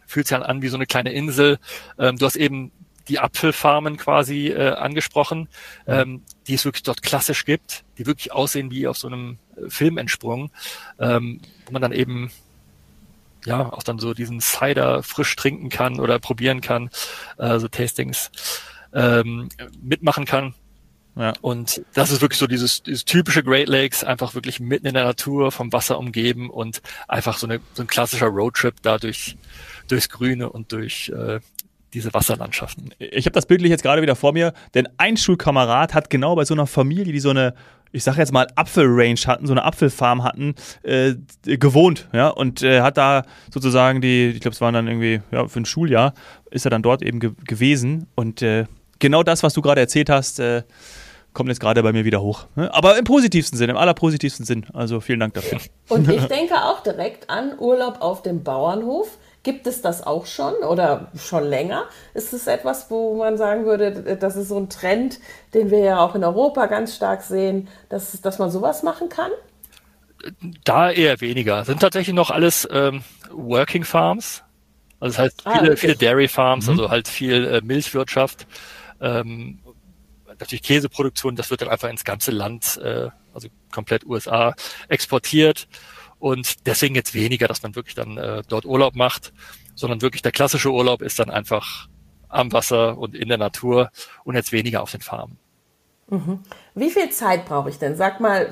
fühlt 0.05 0.27
sich 0.27 0.37
an 0.37 0.61
wie 0.61 0.67
so 0.69 0.77
eine 0.77 0.85
kleine 0.85 1.11
Insel. 1.11 1.59
Ähm, 1.99 2.17
du 2.17 2.25
hast 2.25 2.35
eben 2.35 2.71
die 3.07 3.19
Apfelfarmen 3.19 3.97
quasi 3.97 4.47
äh, 4.47 4.71
angesprochen, 4.71 5.47
ähm, 5.85 6.23
die 6.47 6.55
es 6.55 6.65
wirklich 6.65 6.83
dort 6.83 7.03
klassisch 7.03 7.45
gibt, 7.45 7.83
die 7.97 8.05
wirklich 8.05 8.31
aussehen 8.31 8.71
wie 8.71 8.87
auf 8.87 8.97
so 8.97 9.07
einem 9.07 9.37
äh, 9.55 9.69
Film 9.69 9.97
entsprungen, 9.97 10.51
ähm, 10.99 11.41
wo 11.65 11.71
man 11.71 11.81
dann 11.81 11.93
eben 11.93 12.31
ja 13.47 13.71
auch 13.71 13.83
dann 13.83 13.97
so 13.97 14.13
diesen 14.13 14.39
Cider 14.41 15.01
frisch 15.01 15.35
trinken 15.35 15.69
kann 15.69 15.99
oder 15.99 16.19
probieren 16.19 16.61
kann, 16.61 16.89
äh, 17.37 17.57
so 17.59 17.67
Tastings 17.67 18.29
ähm, 18.93 19.49
mitmachen 19.81 20.25
kann. 20.25 20.53
Ja. 21.15 21.33
Und 21.41 21.81
das 21.95 22.11
ist 22.11 22.21
wirklich 22.21 22.37
so 22.37 22.45
dieses, 22.45 22.83
dieses 22.83 23.03
typische 23.03 23.43
Great 23.43 23.67
Lakes, 23.67 24.03
einfach 24.03 24.35
wirklich 24.35 24.59
mitten 24.59 24.85
in 24.85 24.93
der 24.93 25.05
Natur, 25.05 25.51
vom 25.51 25.73
Wasser 25.73 25.97
umgeben 25.97 26.51
und 26.51 26.81
einfach 27.07 27.39
so, 27.39 27.47
eine, 27.47 27.59
so 27.73 27.81
ein 27.81 27.87
klassischer 27.87 28.27
Roadtrip 28.27 28.75
dadurch 28.83 29.35
durchs 29.87 30.09
Grüne 30.09 30.49
und 30.49 30.71
durch 30.71 31.09
äh, 31.09 31.39
diese 31.93 32.13
Wasserlandschaften. 32.13 32.93
Ich 32.99 33.25
habe 33.25 33.33
das 33.33 33.47
bildlich 33.47 33.71
jetzt 33.71 33.81
gerade 33.81 34.03
wieder 34.03 34.15
vor 34.15 34.33
mir, 34.33 34.53
denn 34.75 34.87
ein 34.97 35.17
Schulkamerad 35.17 35.95
hat 35.95 36.11
genau 36.11 36.35
bei 36.35 36.45
so 36.45 36.53
einer 36.53 36.67
Familie, 36.67 37.13
die 37.13 37.19
so 37.19 37.31
eine 37.31 37.55
ich 37.91 38.03
sage 38.03 38.19
jetzt 38.19 38.31
mal, 38.31 38.47
Apfelrange 38.55 39.21
hatten, 39.25 39.47
so 39.47 39.53
eine 39.53 39.63
Apfelfarm 39.63 40.23
hatten, 40.23 40.55
äh, 40.83 41.15
gewohnt, 41.43 42.07
ja, 42.13 42.29
und 42.29 42.63
äh, 42.63 42.81
hat 42.81 42.97
da 42.97 43.23
sozusagen 43.51 44.01
die, 44.01 44.29
ich 44.29 44.41
glaube, 44.41 44.53
es 44.53 44.61
waren 44.61 44.73
dann 44.73 44.87
irgendwie, 44.87 45.21
ja, 45.31 45.47
für 45.47 45.59
ein 45.59 45.65
Schuljahr, 45.65 46.13
ist 46.51 46.65
er 46.65 46.71
dann 46.71 46.81
dort 46.81 47.01
eben 47.01 47.19
ge 47.19 47.31
gewesen 47.45 48.07
und 48.15 48.41
äh, 48.41 48.65
genau 48.99 49.23
das, 49.23 49.43
was 49.43 49.53
du 49.53 49.61
gerade 49.61 49.81
erzählt 49.81 50.09
hast, 50.09 50.39
äh, 50.39 50.63
kommt 51.33 51.49
jetzt 51.49 51.59
gerade 51.59 51.83
bei 51.83 51.93
mir 51.93 52.03
wieder 52.03 52.21
hoch. 52.21 52.47
Ne? 52.55 52.73
Aber 52.73 52.97
im 52.97 53.03
positivsten 53.03 53.57
Sinn, 53.57 53.69
im 53.69 53.77
allerpositivsten 53.77 54.43
Sinn. 54.43 54.65
Also 54.73 54.99
vielen 54.99 55.19
Dank 55.19 55.35
dafür. 55.35 55.59
Und 55.87 56.09
ich 56.09 56.25
denke 56.25 56.55
auch 56.55 56.81
direkt 56.81 57.29
an 57.29 57.53
Urlaub 57.59 58.01
auf 58.01 58.23
dem 58.23 58.43
Bauernhof. 58.43 59.19
Gibt 59.43 59.67
es 59.67 59.81
das 59.81 60.05
auch 60.05 60.25
schon 60.25 60.53
oder 60.55 61.11
schon 61.15 61.43
länger? 61.43 61.85
Ist 62.13 62.33
es 62.33 62.47
etwas, 62.47 62.91
wo 62.91 63.15
man 63.15 63.37
sagen 63.37 63.65
würde, 63.65 64.17
das 64.17 64.35
ist 64.35 64.49
so 64.49 64.57
ein 64.57 64.69
Trend, 64.69 65.19
den 65.53 65.71
wir 65.71 65.79
ja 65.79 65.99
auch 65.99 66.15
in 66.15 66.23
Europa 66.23 66.65
ganz 66.65 66.95
stark 66.95 67.21
sehen, 67.21 67.69
dass, 67.89 68.19
dass 68.21 68.39
man 68.39 68.51
sowas 68.51 68.83
machen 68.83 69.09
kann? 69.09 69.31
Da 70.63 70.91
eher 70.91 71.21
weniger. 71.21 71.63
Sind 71.63 71.79
tatsächlich 71.79 72.15
noch 72.15 72.31
alles 72.31 72.67
ähm, 72.71 73.03
Working 73.31 73.83
Farms. 73.83 74.43
Also 74.99 75.15
das 75.15 75.25
heißt 75.25 75.43
viele, 75.43 75.73
ah, 75.73 75.75
viele 75.75 75.95
Dairy 75.95 76.27
Farms, 76.27 76.65
mhm. 76.65 76.71
also 76.71 76.89
halt 76.89 77.07
viel 77.07 77.45
äh, 77.45 77.61
Milchwirtschaft. 77.61 78.47
Ähm, 78.99 79.59
natürlich 80.27 80.63
Käseproduktion, 80.63 81.35
das 81.35 81.49
wird 81.49 81.61
dann 81.61 81.69
einfach 81.69 81.89
ins 81.89 82.03
ganze 82.03 82.31
Land, 82.31 82.79
äh, 82.83 83.09
also 83.33 83.47
komplett 83.71 84.05
USA, 84.05 84.55
exportiert. 84.87 85.67
Und 86.19 86.65
deswegen 86.65 86.95
jetzt 86.95 87.13
weniger, 87.13 87.47
dass 87.47 87.61
man 87.63 87.75
wirklich 87.75 87.95
dann 87.95 88.17
äh, 88.17 88.41
dort 88.47 88.65
Urlaub 88.65 88.95
macht, 88.95 89.33
sondern 89.75 90.01
wirklich 90.01 90.21
der 90.21 90.31
klassische 90.31 90.71
Urlaub 90.71 91.01
ist 91.01 91.19
dann 91.19 91.29
einfach 91.29 91.87
am 92.29 92.51
Wasser 92.51 92.97
und 92.97 93.15
in 93.15 93.29
der 93.29 93.37
Natur 93.37 93.91
und 94.23 94.35
jetzt 94.35 94.51
weniger 94.51 94.81
auf 94.81 94.91
den 94.91 95.01
Farmen. 95.01 95.37
Mhm. 96.09 96.39
Wie 96.73 96.89
viel 96.89 97.09
Zeit 97.09 97.45
brauche 97.45 97.69
ich 97.69 97.79
denn? 97.79 97.97
Sag 97.97 98.21
mal 98.21 98.49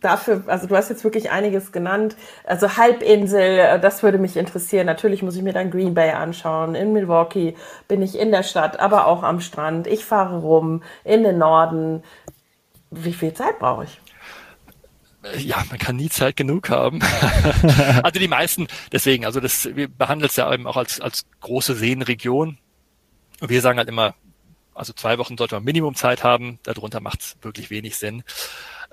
dafür, 0.00 0.44
also 0.46 0.66
du 0.66 0.74
hast 0.74 0.88
jetzt 0.88 1.04
wirklich 1.04 1.30
einiges 1.30 1.70
genannt. 1.70 2.16
Also 2.44 2.78
Halbinsel, 2.78 3.58
äh, 3.58 3.80
das 3.80 4.02
würde 4.02 4.16
mich 4.18 4.36
interessieren. 4.38 4.86
Natürlich 4.86 5.22
muss 5.22 5.36
ich 5.36 5.42
mir 5.42 5.52
dann 5.52 5.70
Green 5.70 5.92
Bay 5.92 6.10
anschauen. 6.12 6.74
In 6.74 6.94
Milwaukee 6.94 7.56
bin 7.88 8.00
ich 8.00 8.18
in 8.18 8.30
der 8.30 8.42
Stadt, 8.42 8.80
aber 8.80 9.06
auch 9.06 9.22
am 9.22 9.40
Strand. 9.40 9.86
Ich 9.86 10.04
fahre 10.04 10.38
rum 10.38 10.82
in 11.04 11.24
den 11.24 11.36
Norden. 11.36 12.02
Wie 12.90 13.12
viel 13.12 13.34
Zeit 13.34 13.58
brauche 13.58 13.84
ich? 13.84 14.00
Ja, 15.38 15.64
man 15.70 15.78
kann 15.78 15.96
nie 15.96 16.10
Zeit 16.10 16.36
genug 16.36 16.68
haben. 16.68 17.00
also 18.02 18.20
die 18.20 18.28
meisten, 18.28 18.66
deswegen, 18.92 19.24
also 19.24 19.40
das, 19.40 19.74
wir 19.74 19.88
behandeln 19.88 20.28
es 20.28 20.36
ja 20.36 20.52
eben 20.52 20.66
auch 20.66 20.76
als, 20.76 21.00
als 21.00 21.26
große 21.40 21.74
Seenregion. 21.74 22.58
Und 23.40 23.48
wir 23.48 23.60
sagen 23.60 23.78
halt 23.78 23.88
immer, 23.88 24.14
also 24.74 24.92
zwei 24.92 25.18
Wochen 25.18 25.38
sollte 25.38 25.54
man 25.54 25.64
Minimum 25.64 25.94
Zeit 25.94 26.24
haben, 26.24 26.58
darunter 26.64 27.00
macht 27.00 27.20
es 27.20 27.36
wirklich 27.42 27.70
wenig 27.70 27.96
Sinn. 27.96 28.22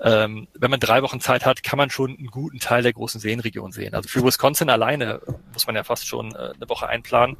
Ähm, 0.00 0.48
wenn 0.54 0.70
man 0.70 0.80
drei 0.80 1.02
Wochen 1.02 1.20
Zeit 1.20 1.44
hat, 1.44 1.62
kann 1.62 1.76
man 1.76 1.90
schon 1.90 2.16
einen 2.16 2.28
guten 2.28 2.58
Teil 2.58 2.82
der 2.82 2.92
großen 2.92 3.20
Seenregion 3.20 3.72
sehen. 3.72 3.94
Also 3.94 4.08
für 4.08 4.24
Wisconsin 4.24 4.70
alleine 4.70 5.20
muss 5.52 5.66
man 5.66 5.76
ja 5.76 5.84
fast 5.84 6.06
schon 6.06 6.34
äh, 6.34 6.52
eine 6.54 6.68
Woche 6.68 6.88
einplanen, 6.88 7.36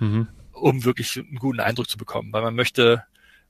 mhm. 0.00 0.28
um 0.52 0.84
wirklich 0.84 1.16
einen 1.16 1.38
guten 1.38 1.60
Eindruck 1.60 1.88
zu 1.88 1.96
bekommen. 1.96 2.32
Weil 2.32 2.42
man 2.42 2.54
möchte, 2.54 3.04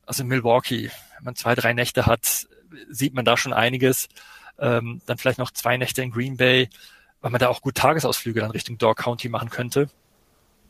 also 0.06 0.22
in 0.22 0.28
Milwaukee, 0.28 0.90
wenn 1.16 1.24
man 1.24 1.34
zwei, 1.34 1.54
drei 1.54 1.72
Nächte 1.72 2.06
hat, 2.06 2.46
sieht 2.88 3.14
man 3.14 3.24
da 3.24 3.36
schon 3.36 3.52
einiges. 3.52 4.08
Ähm, 4.62 5.02
dann 5.06 5.18
vielleicht 5.18 5.38
noch 5.38 5.50
zwei 5.50 5.76
Nächte 5.76 6.02
in 6.02 6.10
Green 6.10 6.36
Bay, 6.38 6.70
weil 7.20 7.30
man 7.30 7.40
da 7.40 7.48
auch 7.48 7.60
gut 7.60 7.74
Tagesausflüge 7.74 8.40
dann 8.40 8.52
Richtung 8.52 8.78
Door 8.78 8.94
County 8.94 9.28
machen 9.28 9.50
könnte. 9.50 9.88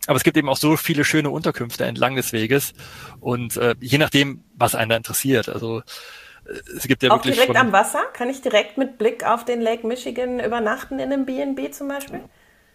Aber 0.07 0.17
es 0.17 0.25
gibt 0.25 0.37
eben 0.37 0.49
auch 0.49 0.57
so 0.57 0.77
viele 0.77 1.05
schöne 1.05 1.31
Unterkünfte 1.31 1.85
entlang 1.85 2.17
des 2.17 2.33
Weges 2.33 2.73
und 3.21 3.57
äh, 3.57 3.77
je 3.81 3.99
nachdem, 3.99 4.43
was 4.57 4.75
einen 4.75 4.89
da 4.89 4.97
interessiert. 4.97 5.49
Also 5.49 5.81
äh, 6.45 6.53
es 6.77 6.89
gibt 6.89 7.03
ja 7.03 7.11
auch 7.11 7.19
wirklich 7.19 7.37
direkt 7.37 7.57
am 7.57 7.73
Wasser? 7.73 8.03
Kann 8.13 8.29
ich 8.29 8.41
direkt 8.41 8.79
mit 8.79 8.99
Blick 8.99 9.25
auf 9.25 9.45
den 9.45 9.61
Lake 9.61 9.87
Michigan 9.87 10.41
übernachten 10.41 10.99
in 10.99 11.13
einem 11.13 11.25
B&B 11.25 11.71
zum 11.71 11.89
Beispiel? 11.89 12.21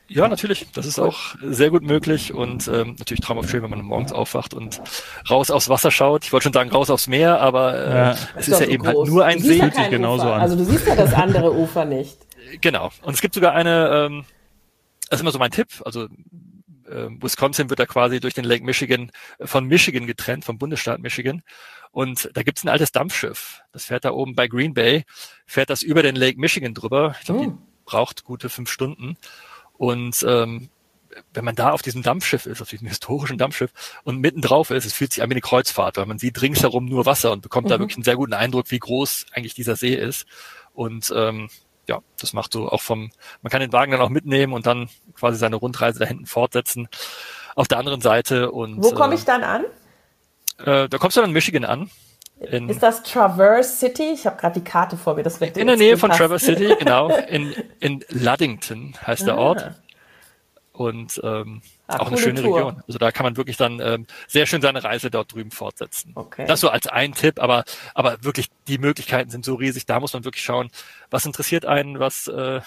Ja, 0.09 0.27
natürlich. 0.27 0.67
Das 0.73 0.85
ist 0.85 0.99
auch 0.99 1.35
sehr 1.41 1.69
gut 1.69 1.83
möglich 1.83 2.33
und 2.33 2.67
ähm, 2.67 2.95
natürlich 2.97 3.21
traumhaft 3.21 3.49
schön, 3.49 3.61
wenn 3.63 3.69
man 3.69 3.81
morgens 3.81 4.13
aufwacht 4.13 4.53
und 4.53 4.81
raus 5.29 5.51
aufs 5.51 5.69
Wasser 5.69 5.91
schaut. 5.91 6.23
Ich 6.23 6.31
wollte 6.31 6.45
schon 6.45 6.53
sagen 6.53 6.69
raus 6.69 6.89
aufs 6.89 7.07
Meer, 7.07 7.41
aber 7.41 7.75
äh, 7.75 7.89
ja. 7.89 8.11
es 8.11 8.19
ist, 8.19 8.37
ist 8.37 8.47
ja 8.47 8.65
so 8.65 8.71
eben 8.71 8.85
halt 8.85 8.95
groß. 8.95 9.07
halt 9.07 9.13
nur 9.13 9.25
ein 9.25 9.39
See. 9.39 9.57
Ja 9.57 9.89
genauso 9.89 10.31
an. 10.31 10.41
Also 10.41 10.55
du 10.55 10.63
siehst 10.63 10.87
ja 10.87 10.95
das 10.95 11.13
andere 11.13 11.53
Ufer 11.53 11.85
nicht. 11.85 12.17
Genau. 12.61 12.91
Und 13.01 13.13
es 13.13 13.19
gibt 13.19 13.33
sogar 13.33 13.53
eine, 13.53 13.89
ähm, 13.89 14.23
das 15.09 15.19
ist 15.19 15.21
immer 15.21 15.31
so 15.31 15.39
mein 15.39 15.51
Tipp. 15.51 15.67
Also 15.83 16.05
äh, 16.87 17.09
Wisconsin 17.19 17.69
wird 17.69 17.79
da 17.79 17.85
quasi 17.85 18.19
durch 18.19 18.33
den 18.33 18.45
Lake 18.45 18.63
Michigan 18.63 19.11
von 19.41 19.65
Michigan 19.65 20.07
getrennt, 20.07 20.45
vom 20.45 20.57
Bundesstaat 20.57 20.99
Michigan. 20.99 21.43
Und 21.91 22.29
da 22.33 22.43
gibt's 22.43 22.63
ein 22.63 22.69
altes 22.69 22.91
Dampfschiff. 22.91 23.61
Das 23.71 23.85
fährt 23.85 24.05
da 24.05 24.11
oben 24.11 24.35
bei 24.35 24.47
Green 24.47 24.73
Bay, 24.73 25.03
fährt 25.45 25.69
das 25.69 25.83
über 25.83 26.03
den 26.03 26.15
Lake 26.15 26.39
Michigan 26.39 26.73
drüber. 26.73 27.15
Ich 27.19 27.25
glaube, 27.25 27.41
oh. 27.41 27.45
die 27.45 27.51
braucht 27.85 28.23
gute 28.23 28.49
fünf 28.49 28.69
Stunden. 28.69 29.17
Und 29.77 30.25
ähm, 30.27 30.69
wenn 31.33 31.45
man 31.45 31.55
da 31.55 31.71
auf 31.71 31.81
diesem 31.81 32.03
Dampfschiff 32.03 32.45
ist, 32.45 32.61
auf 32.61 32.69
diesem 32.69 32.87
historischen 32.87 33.37
Dampfschiff 33.37 33.71
und 34.03 34.19
mitten 34.19 34.41
drauf 34.41 34.69
ist, 34.69 34.85
es 34.85 34.93
fühlt 34.93 35.13
sich 35.13 35.23
an 35.23 35.29
wie 35.29 35.33
eine 35.33 35.41
Kreuzfahrt, 35.41 35.97
weil 35.97 36.05
man 36.05 36.19
sieht 36.19 36.41
ringsherum 36.41 36.85
nur 36.85 37.05
Wasser 37.05 37.31
und 37.31 37.41
bekommt 37.41 37.65
mhm. 37.67 37.69
da 37.69 37.79
wirklich 37.79 37.97
einen 37.97 38.03
sehr 38.03 38.15
guten 38.15 38.33
Eindruck, 38.33 38.69
wie 38.69 38.79
groß 38.79 39.27
eigentlich 39.31 39.53
dieser 39.53 39.75
See 39.75 39.93
ist. 39.93 40.25
Und 40.73 41.11
ähm, 41.15 41.49
ja, 41.87 42.01
das 42.19 42.33
macht 42.33 42.53
so 42.53 42.69
auch 42.69 42.81
vom, 42.81 43.11
man 43.41 43.49
kann 43.49 43.61
den 43.61 43.71
Wagen 43.71 43.91
dann 43.91 44.01
auch 44.01 44.09
mitnehmen 44.09 44.53
und 44.53 44.65
dann 44.65 44.89
quasi 45.13 45.37
seine 45.37 45.55
Rundreise 45.55 45.99
da 45.99 46.05
hinten 46.05 46.25
fortsetzen. 46.25 46.87
Auf 47.55 47.67
der 47.67 47.79
anderen 47.79 48.01
Seite 48.01 48.51
und. 48.51 48.83
Wo 48.83 48.91
komme 48.91 49.15
ich 49.15 49.21
äh, 49.21 49.25
dann 49.25 49.43
an? 49.43 49.65
Äh, 50.59 50.89
da 50.89 50.97
kommst 50.97 51.17
du 51.17 51.21
dann 51.21 51.31
in 51.31 51.33
Michigan 51.33 51.65
an. 51.65 51.89
In, 52.39 52.69
ist 52.69 52.84
das 52.84 53.02
Traverse 53.04 53.78
City? 53.78 54.12
Ich 54.13 54.26
habe 54.28 54.38
gerade 54.38 54.60
die 54.60 54.63
Karte 54.63 54.95
vor 54.95 55.15
mir. 55.15 55.23
Das 55.23 55.41
wird 55.41 55.58
in 55.58 55.67
der 55.67 55.76
Nähe 55.76 55.97
von 55.97 56.12
Traverse 56.12 56.45
City, 56.45 56.76
genau. 56.80 57.10
In, 57.10 57.54
in 57.80 58.06
Luddington 58.10 58.93
heißt 59.06 59.26
der 59.26 59.36
ah. 59.36 59.39
Ort. 59.39 59.71
Und 60.71 61.19
ähm, 61.23 61.63
ah, 61.88 61.97
auch 61.97 62.08
eine 62.08 62.17
schöne 62.19 62.43
Tour. 62.43 62.58
Region. 62.58 62.84
Also 62.88 63.00
da 63.00 63.12
kann 63.12 63.23
man 63.23 63.36
wirklich 63.36 63.58
dann 63.58 63.80
ähm, 63.80 64.06
sehr 64.28 64.45
schön 64.45 64.62
seine 64.62 64.84
Reise 64.84 65.10
dort 65.10 65.34
drüben 65.34 65.50
fortsetzen. 65.50 66.12
Okay. 66.13 66.45
Das 66.45 66.60
so 66.60 66.69
als 66.69 66.86
ein 66.86 67.13
Tipp, 67.13 67.41
aber 67.41 67.63
aber 67.95 68.23
wirklich 68.23 68.52
die 68.67 68.78
Möglichkeiten 68.78 69.32
sind 69.32 69.43
so 69.43 69.56
riesig. 69.56 69.88
Da 69.88 70.00
muss 70.00 70.13
man 70.13 70.23
wirklich 70.23 70.43
schauen, 70.43 70.69
was 71.10 71.26
interessiert 71.26 71.65
einen, 71.65 72.00
was 72.00 72.28
äh, 72.28 72.62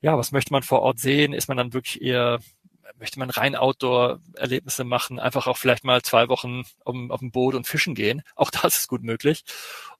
ja, 0.00 0.18
was 0.18 0.32
möchte 0.32 0.52
man 0.52 0.64
vor 0.64 0.82
Ort 0.82 0.98
sehen? 0.98 1.32
Ist 1.32 1.46
man 1.46 1.56
dann 1.56 1.72
wirklich 1.72 2.02
eher 2.02 2.40
möchte 2.98 3.18
man 3.18 3.30
rein 3.30 3.56
Outdoor-Erlebnisse 3.56 4.84
machen, 4.84 5.18
einfach 5.18 5.46
auch 5.46 5.56
vielleicht 5.56 5.84
mal 5.84 6.02
zwei 6.02 6.28
Wochen 6.28 6.62
auf, 6.84 6.96
auf 7.08 7.20
dem 7.20 7.30
Boot 7.30 7.54
und 7.54 7.66
fischen 7.66 7.94
gehen. 7.94 8.22
Auch 8.36 8.50
das 8.50 8.76
ist 8.76 8.88
gut 8.88 9.02
möglich. 9.02 9.44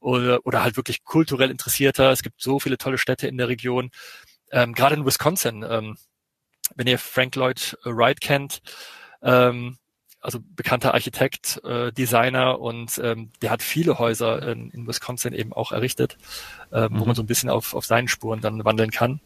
Oder, 0.01 0.45
oder 0.45 0.63
halt 0.63 0.77
wirklich 0.77 1.05
kulturell 1.05 1.51
interessierter. 1.51 2.11
Es 2.11 2.23
gibt 2.23 2.41
so 2.41 2.59
viele 2.59 2.79
tolle 2.79 2.99
Städte 2.99 3.27
in 3.29 3.37
der 3.37 3.49
Region. 3.49 3.91
Ähm, 4.51 4.75
Gerade 4.75 4.97
in 4.97 5.07
Wisconsin, 5.07 5.65
ähm, 5.69 5.97
wenn 6.75 6.87
ihr 6.87 6.99
Frank 6.99 7.37
Lloyd 7.37 7.77
Wright 7.85 8.21
kennt, 8.21 8.61
ähm, 9.23 9.79
also 10.21 10.39
bekannter 10.41 10.95
Architekt, 10.95 11.61
äh, 11.65 11.93
Designer 11.93 12.61
und 12.61 12.99
ähm, 13.03 13.33
der 13.43 13.51
hat 13.51 13.63
viele 13.63 13.99
Häuser 13.99 14.41
in, 14.49 14.71
in 14.71 14.87
Wisconsin 14.87 15.33
eben 15.33 15.53
auch 15.53 15.73
errichtet, 15.73 16.17
ähm, 16.73 16.93
mhm. 16.93 17.01
wo 17.01 17.05
man 17.05 17.17
so 17.17 17.23
ein 17.23 17.27
bisschen 17.27 17.51
auf, 17.51 17.75
auf 17.75 17.85
seinen 17.85 18.09
Spuren 18.09 18.41
dann 18.41 18.65
wandeln 18.65 18.91
kann. 18.91 19.21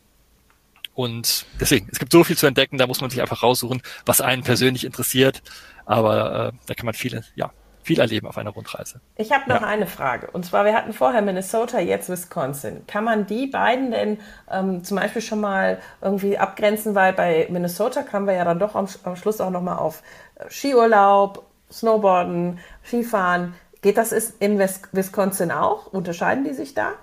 Und 0.97 1.45
deswegen, 1.61 1.89
es 1.93 1.99
gibt 1.99 2.11
so 2.11 2.25
viel 2.25 2.39
zu 2.39 2.47
entdecken, 2.47 2.79
da 2.79 2.87
muss 2.87 3.03
man 3.03 3.11
sich 3.11 3.21
einfach 3.21 3.43
raussuchen, 3.43 3.83
was 4.07 4.23
einen 4.23 4.43
persönlich 4.43 4.85
interessiert. 4.85 5.43
Aber 5.85 6.53
äh, 6.55 6.59
da 6.65 6.75
kann 6.75 6.87
man 6.87 6.95
viele, 6.95 7.23
ja, 7.35 7.51
viel 7.83 8.01
erleben 8.01 8.27
auf 8.27 8.39
einer 8.39 8.49
Rundreise. 8.49 9.03
Ich 9.17 9.31
habe 9.31 9.47
noch 9.47 9.61
ja. 9.61 9.67
eine 9.67 9.87
Frage. 9.87 10.31
Und 10.31 10.47
zwar, 10.47 10.65
wir 10.65 10.73
hatten 10.73 10.95
vorher 10.95 11.21
Minnesota, 11.21 11.81
jetzt 11.81 12.09
Wisconsin. 12.09 12.87
Kann 12.87 13.05
man 13.05 13.27
die 13.27 13.47
beiden 13.47 13.91
denn 13.91 14.19
ähm, 14.51 14.85
zum 14.85 14.97
Beispiel 14.97 15.21
schon 15.21 15.39
mal 15.39 15.83
irgendwie 16.01 16.39
abgrenzen? 16.39 16.95
Weil 16.95 17.13
bei 17.13 17.47
Minnesota 17.51 18.03
kamen 18.03 18.27
wir 18.27 18.33
ja 18.33 18.47
dann 18.47 18.59
doch 18.59 18.75
am, 18.75 18.89
am 19.03 19.17
Schluss 19.17 19.39
auch 19.43 19.51
nochmal 19.51 19.77
auf 19.77 20.03
äh, 20.37 20.49
Skiurlaub, 20.49 21.45
Snowboarden, 21.71 22.59
Skifahren. 22.87 23.53
Geht 23.83 23.99
das 23.99 24.13
in 24.13 24.59
Wisconsin 24.59 25.51
auch? 25.53 25.89
Unterscheiden 25.89 26.45
die 26.45 26.55
sich 26.55 26.73
da? 26.73 26.95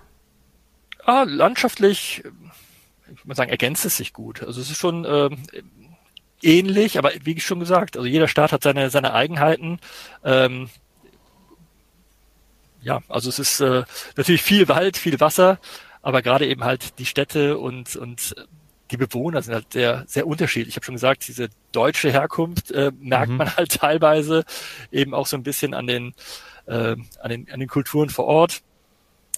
Ah, 1.05 1.25
landschaftlich 1.27 2.23
ich 3.05 3.19
würde 3.19 3.27
mal 3.27 3.35
sagen, 3.35 3.51
ergänzt 3.51 3.85
es 3.85 3.97
sich 3.97 4.13
gut. 4.13 4.43
Also 4.43 4.61
es 4.61 4.69
ist 4.69 4.77
schon 4.77 5.05
äh, 5.05 5.29
ähnlich, 6.41 6.97
aber 6.97 7.11
wie 7.23 7.39
schon 7.39 7.59
gesagt, 7.59 7.97
also 7.97 8.07
jeder 8.07 8.27
Staat 8.27 8.51
hat 8.51 8.63
seine, 8.63 8.89
seine 8.89 9.13
Eigenheiten. 9.13 9.79
Ähm, 10.23 10.69
ja, 12.81 13.01
also 13.07 13.29
es 13.29 13.39
ist 13.39 13.59
äh, 13.61 13.83
natürlich 14.17 14.41
viel 14.41 14.67
Wald, 14.67 14.97
viel 14.97 15.19
Wasser, 15.19 15.59
aber 16.01 16.21
gerade 16.21 16.47
eben 16.47 16.63
halt 16.63 16.99
die 16.99 17.05
Städte 17.05 17.57
und, 17.57 17.95
und 17.95 18.35
die 18.91 18.97
Bewohner 18.97 19.41
sind 19.41 19.53
halt 19.53 19.71
sehr, 19.71 20.03
sehr 20.05 20.27
unterschiedlich. 20.27 20.69
Ich 20.69 20.75
habe 20.75 20.85
schon 20.85 20.95
gesagt, 20.95 21.27
diese 21.27 21.49
deutsche 21.71 22.11
Herkunft 22.11 22.71
äh, 22.71 22.91
merkt 22.99 23.31
mhm. 23.31 23.37
man 23.37 23.55
halt 23.55 23.71
teilweise 23.71 24.43
eben 24.91 25.13
auch 25.13 25.27
so 25.27 25.37
ein 25.37 25.43
bisschen 25.43 25.73
an 25.73 25.87
den, 25.87 26.13
äh, 26.65 26.95
an 27.21 27.29
den, 27.29 27.49
an 27.51 27.59
den 27.59 27.69
Kulturen 27.69 28.09
vor 28.09 28.25
Ort. 28.25 28.61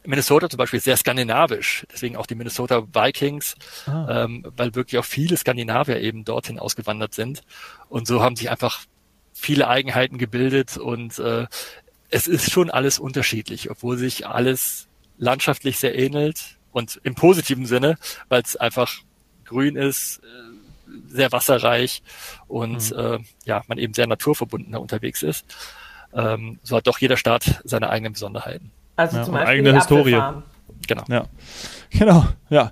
Minnesota 0.08 0.50
zum 0.50 0.58
Beispiel 0.58 0.80
sehr 0.80 0.98
skandinavisch, 0.98 1.86
deswegen 1.92 2.16
auch 2.16 2.26
die 2.26 2.36
Minnesota 2.36 2.84
Vikings, 2.94 3.56
ah. 3.88 4.24
ähm, 4.24 4.46
weil 4.56 4.76
wirklich 4.76 5.00
auch 5.00 5.06
viele 5.06 5.38
Skandinavier 5.38 6.00
eben 6.02 6.26
dorthin 6.26 6.60
ausgewandert 6.60 7.14
sind. 7.14 7.44
Und 7.90 8.08
so 8.08 8.22
haben 8.22 8.36
sich 8.36 8.50
einfach 8.50 8.86
viele 9.34 9.68
Eigenheiten 9.68 10.18
gebildet 10.18 10.78
und 10.78 11.20
äh, 11.20 11.48
es 12.10 12.28
ist 12.28 12.52
schon 12.52 12.70
alles 12.70 13.00
unterschiedlich, 13.00 13.70
obwohl 13.70 13.98
sich 13.98 14.26
alles 14.28 14.88
landschaftlich 15.18 15.78
sehr 15.78 15.98
ähnelt 15.98 16.58
und 16.72 17.00
im 17.04 17.16
positiven 17.16 17.66
Sinne, 17.66 17.98
weil 18.30 18.42
es 18.42 18.56
einfach 18.56 18.94
grün 19.44 19.76
ist, 19.76 20.20
äh, 20.20 21.06
sehr 21.08 21.32
wasserreich 21.32 22.04
und 22.48 22.92
mhm. 22.92 23.00
äh, 23.00 23.20
ja, 23.46 23.64
man 23.68 23.78
eben 23.78 23.94
sehr 23.94 24.08
naturverbunden 24.08 24.76
unterwegs 24.76 25.24
ist. 25.24 25.46
Ähm, 26.14 26.60
so 26.64 26.78
hat 26.78 26.88
doch 26.88 27.00
jeder 27.00 27.18
Staat 27.18 27.62
seine 27.64 27.90
eigenen 27.90 28.14
Besonderheiten. 28.14 28.72
Also 28.96 29.18
ja, 29.18 29.24
zum 29.24 29.34
Beispiel 29.34 29.50
eigene 29.50 29.74
Historie. 29.74 30.22
Genau. 30.88 31.04
Ja. 31.08 31.26
Genau, 31.92 32.26
ja. 32.50 32.72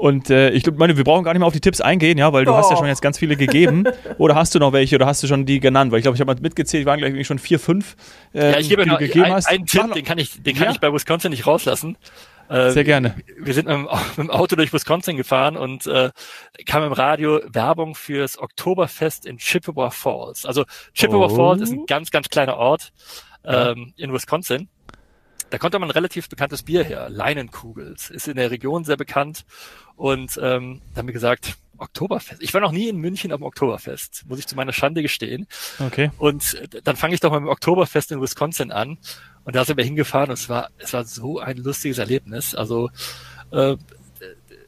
Und 0.00 0.30
äh, 0.30 0.48
ich 0.50 0.64
meine, 0.76 0.96
wir 0.96 1.04
brauchen 1.04 1.24
gar 1.24 1.34
nicht 1.34 1.40
mehr 1.40 1.46
auf 1.46 1.52
die 1.52 1.60
Tipps 1.60 1.82
eingehen, 1.82 2.16
ja, 2.16 2.32
weil 2.32 2.46
du 2.46 2.52
oh. 2.52 2.54
hast 2.54 2.70
ja 2.70 2.76
schon 2.78 2.86
jetzt 2.86 3.02
ganz 3.02 3.18
viele 3.18 3.36
gegeben. 3.36 3.84
oder 4.18 4.34
hast 4.34 4.54
du 4.54 4.58
noch 4.58 4.72
welche 4.72 4.96
oder 4.96 5.04
hast 5.04 5.22
du 5.22 5.26
schon 5.26 5.44
die 5.44 5.60
genannt? 5.60 5.92
Weil 5.92 5.98
ich 5.98 6.04
glaube, 6.04 6.16
ich 6.16 6.20
habe 6.22 6.34
mal 6.34 6.40
mitgezählt, 6.40 6.86
waren 6.86 6.98
gleich 6.98 7.26
schon 7.26 7.38
vier, 7.38 7.58
fünf. 7.58 7.96
Äh, 8.32 8.52
ja, 8.52 8.58
ich 8.58 8.70
gebe 8.70 8.86
noch 8.86 8.98
gegeben 8.98 9.26
ein, 9.26 9.32
hast. 9.34 9.46
einen 9.46 9.66
Tipp, 9.66 9.92
den 9.92 10.04
kann 10.04 10.16
ich, 10.16 10.42
den 10.42 10.56
kann 10.56 10.64
ja? 10.64 10.70
ich 10.70 10.80
bei 10.80 10.90
Wisconsin 10.90 11.30
nicht 11.30 11.46
rauslassen. 11.46 11.98
Äh, 12.48 12.70
Sehr 12.70 12.84
gerne. 12.84 13.14
Wir 13.38 13.52
sind 13.52 13.68
mit 13.68 13.76
dem, 13.76 13.82
mit 14.16 14.18
dem, 14.18 14.30
Auto 14.30 14.56
durch 14.56 14.72
Wisconsin 14.72 15.18
gefahren 15.18 15.58
und 15.58 15.86
äh, 15.86 16.10
kam 16.64 16.82
im 16.82 16.92
Radio 16.92 17.40
Werbung 17.46 17.94
fürs 17.94 18.38
Oktoberfest 18.38 19.26
in 19.26 19.36
Chippewa 19.36 19.90
Falls. 19.90 20.46
Also 20.46 20.64
Chippewa 20.94 21.26
oh. 21.26 21.28
Falls 21.28 21.60
ist 21.60 21.72
ein 21.72 21.84
ganz, 21.84 22.10
ganz 22.10 22.30
kleiner 22.30 22.56
Ort 22.56 22.92
ähm, 23.44 23.92
in 23.96 24.12
Wisconsin. 24.14 24.68
Da 25.50 25.58
kommt 25.58 25.74
aber 25.74 25.84
ein 25.84 25.90
relativ 25.90 26.28
bekanntes 26.28 26.62
Bier 26.62 26.84
her, 26.84 27.08
Leinenkugels, 27.10 28.10
ist 28.10 28.28
in 28.28 28.36
der 28.36 28.50
Region 28.50 28.84
sehr 28.84 28.96
bekannt 28.96 29.44
und 29.96 30.38
ähm, 30.42 30.80
da 30.94 31.00
haben 31.00 31.08
wir 31.08 31.12
gesagt, 31.12 31.56
Oktoberfest. 31.80 32.42
Ich 32.42 32.52
war 32.54 32.60
noch 32.60 32.72
nie 32.72 32.88
in 32.88 32.98
München 32.98 33.32
am 33.32 33.42
Oktoberfest, 33.42 34.24
muss 34.28 34.38
ich 34.38 34.46
zu 34.46 34.54
meiner 34.54 34.72
Schande 34.72 35.02
gestehen. 35.02 35.46
Okay. 35.78 36.10
Und 36.18 36.54
äh, 36.54 36.80
dann 36.84 36.96
fange 36.96 37.14
ich 37.14 37.20
doch 37.20 37.30
mal 37.30 37.40
mit 37.40 37.48
dem 37.48 37.52
Oktoberfest 37.52 38.12
in 38.12 38.20
Wisconsin 38.20 38.70
an 38.70 38.98
und 39.44 39.56
da 39.56 39.64
sind 39.64 39.76
wir 39.76 39.84
hingefahren 39.84 40.28
und 40.28 40.34
es 40.34 40.48
war 40.48 40.70
es 40.78 40.92
war 40.92 41.04
so 41.04 41.38
ein 41.40 41.56
lustiges 41.56 41.98
Erlebnis. 41.98 42.54
Also 42.54 42.90
äh, 43.50 43.76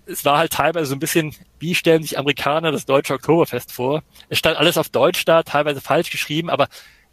es 0.06 0.24
war 0.24 0.38
halt 0.38 0.52
teilweise 0.52 0.86
so 0.86 0.96
ein 0.96 1.00
bisschen, 1.00 1.34
wie 1.58 1.74
stellen 1.74 2.02
sich 2.02 2.18
Amerikaner 2.18 2.72
das 2.72 2.86
deutsche 2.86 3.14
Oktoberfest 3.14 3.72
vor? 3.72 4.02
Es 4.28 4.38
stand 4.38 4.56
alles 4.56 4.76
auf 4.76 4.88
Deutsch 4.88 5.24
da, 5.24 5.42
teilweise 5.42 5.80
falsch 5.80 6.10
geschrieben, 6.10 6.50
aber 6.50 6.68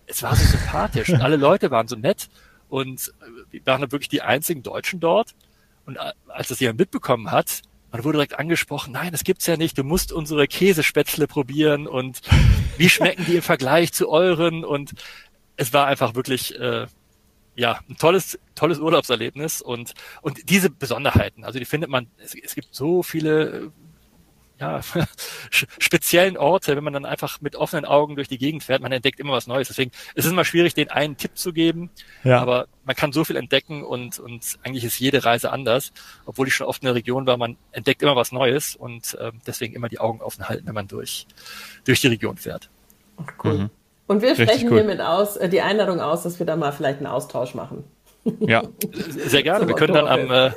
es 0.07 0.23
war 0.23 0.35
so 0.35 0.45
sympathisch 0.45 1.09
und 1.09 1.21
alle 1.21 1.35
Leute 1.35 1.69
waren 1.71 1.87
so 1.87 1.95
nett 1.95 2.29
und 2.69 3.13
äh, 3.21 3.51
wir 3.51 3.65
waren 3.65 3.91
wirklich 3.91 4.09
die 4.09 4.21
einzigen 4.21 4.63
Deutschen 4.63 4.99
dort. 4.99 5.35
Und 5.85 5.97
äh, 5.97 6.11
als 6.27 6.47
das 6.47 6.59
jemand 6.59 6.79
mitbekommen 6.79 7.31
hat, 7.31 7.63
man 7.91 8.03
wurde 8.03 8.17
direkt 8.17 8.37
angesprochen, 8.37 8.93
nein, 8.93 9.11
das 9.11 9.23
gibt's 9.23 9.47
ja 9.47 9.57
nicht, 9.57 9.77
du 9.77 9.83
musst 9.83 10.11
unsere 10.11 10.47
Käsespätzle 10.47 11.27
probieren 11.27 11.87
und 11.87 12.21
wie 12.77 12.89
schmecken 12.89 13.25
die 13.25 13.35
im 13.35 13.41
Vergleich 13.41 13.91
zu 13.91 14.09
euren 14.09 14.63
und 14.63 14.93
es 15.57 15.73
war 15.73 15.87
einfach 15.87 16.13
wirklich 16.13 16.57
äh, 16.59 16.85
ja 17.55 17.79
ein 17.89 17.97
tolles 17.97 18.39
tolles 18.55 18.79
Urlaubserlebnis 18.79 19.61
und 19.61 19.93
und 20.21 20.49
diese 20.49 20.69
Besonderheiten, 20.69 21.43
also 21.43 21.57
die 21.57 21.65
findet 21.65 21.89
man 21.89 22.07
es, 22.17 22.35
es 22.35 22.53
gibt 22.53 22.73
so 22.73 23.01
viele 23.01 23.71
ja, 24.59 24.81
speziellen 25.51 26.37
Orte, 26.37 26.75
wenn 26.75 26.83
man 26.83 26.93
dann 26.93 27.05
einfach 27.05 27.41
mit 27.41 27.55
offenen 27.55 27.85
Augen 27.85 28.15
durch 28.15 28.27
die 28.27 28.37
Gegend 28.37 28.63
fährt, 28.63 28.81
man 28.81 28.91
entdeckt 28.91 29.19
immer 29.19 29.33
was 29.33 29.47
Neues. 29.47 29.67
Deswegen 29.69 29.91
ist 30.15 30.25
es 30.25 30.31
immer 30.31 30.45
schwierig, 30.45 30.73
den 30.73 30.89
einen 30.89 31.17
Tipp 31.17 31.37
zu 31.37 31.53
geben, 31.53 31.89
ja. 32.23 32.41
aber 32.41 32.67
man 32.83 32.95
kann 32.95 33.11
so 33.11 33.23
viel 33.23 33.35
entdecken 33.35 33.83
und, 33.83 34.19
und 34.19 34.59
eigentlich 34.63 34.83
ist 34.83 34.99
jede 34.99 35.23
Reise 35.23 35.51
anders. 35.51 35.93
Obwohl 36.25 36.47
ich 36.47 36.55
schon 36.55 36.67
oft 36.67 36.81
in 36.81 36.87
der 36.87 36.95
Region 36.95 37.25
war, 37.25 37.37
man 37.37 37.57
entdeckt 37.71 38.01
immer 38.01 38.15
was 38.15 38.31
Neues 38.31 38.75
und 38.75 39.13
äh, 39.15 39.31
deswegen 39.47 39.75
immer 39.75 39.89
die 39.89 39.99
Augen 39.99 40.21
offen 40.21 40.49
halten, 40.49 40.67
wenn 40.67 40.75
man 40.75 40.87
durch, 40.87 41.27
durch 41.85 42.01
die 42.01 42.07
Region 42.07 42.37
fährt. 42.37 42.69
Cool. 43.43 43.57
Mhm. 43.57 43.69
Und 44.07 44.21
wir 44.23 44.33
sprechen 44.33 44.69
cool. 44.69 44.79
hiermit 44.79 45.01
aus, 45.01 45.37
äh, 45.37 45.49
die 45.49 45.61
Einladung 45.61 46.01
aus, 46.01 46.23
dass 46.23 46.39
wir 46.39 46.45
da 46.45 46.55
mal 46.55 46.71
vielleicht 46.71 46.97
einen 46.97 47.07
Austausch 47.07 47.53
machen. 47.53 47.83
Ja, 48.39 48.63
sehr 48.91 49.43
gerne. 49.43 49.67
wir 49.67 49.75
können 49.75 49.93
dann 49.93 50.07
am, 50.07 50.31
äh, 50.31 50.51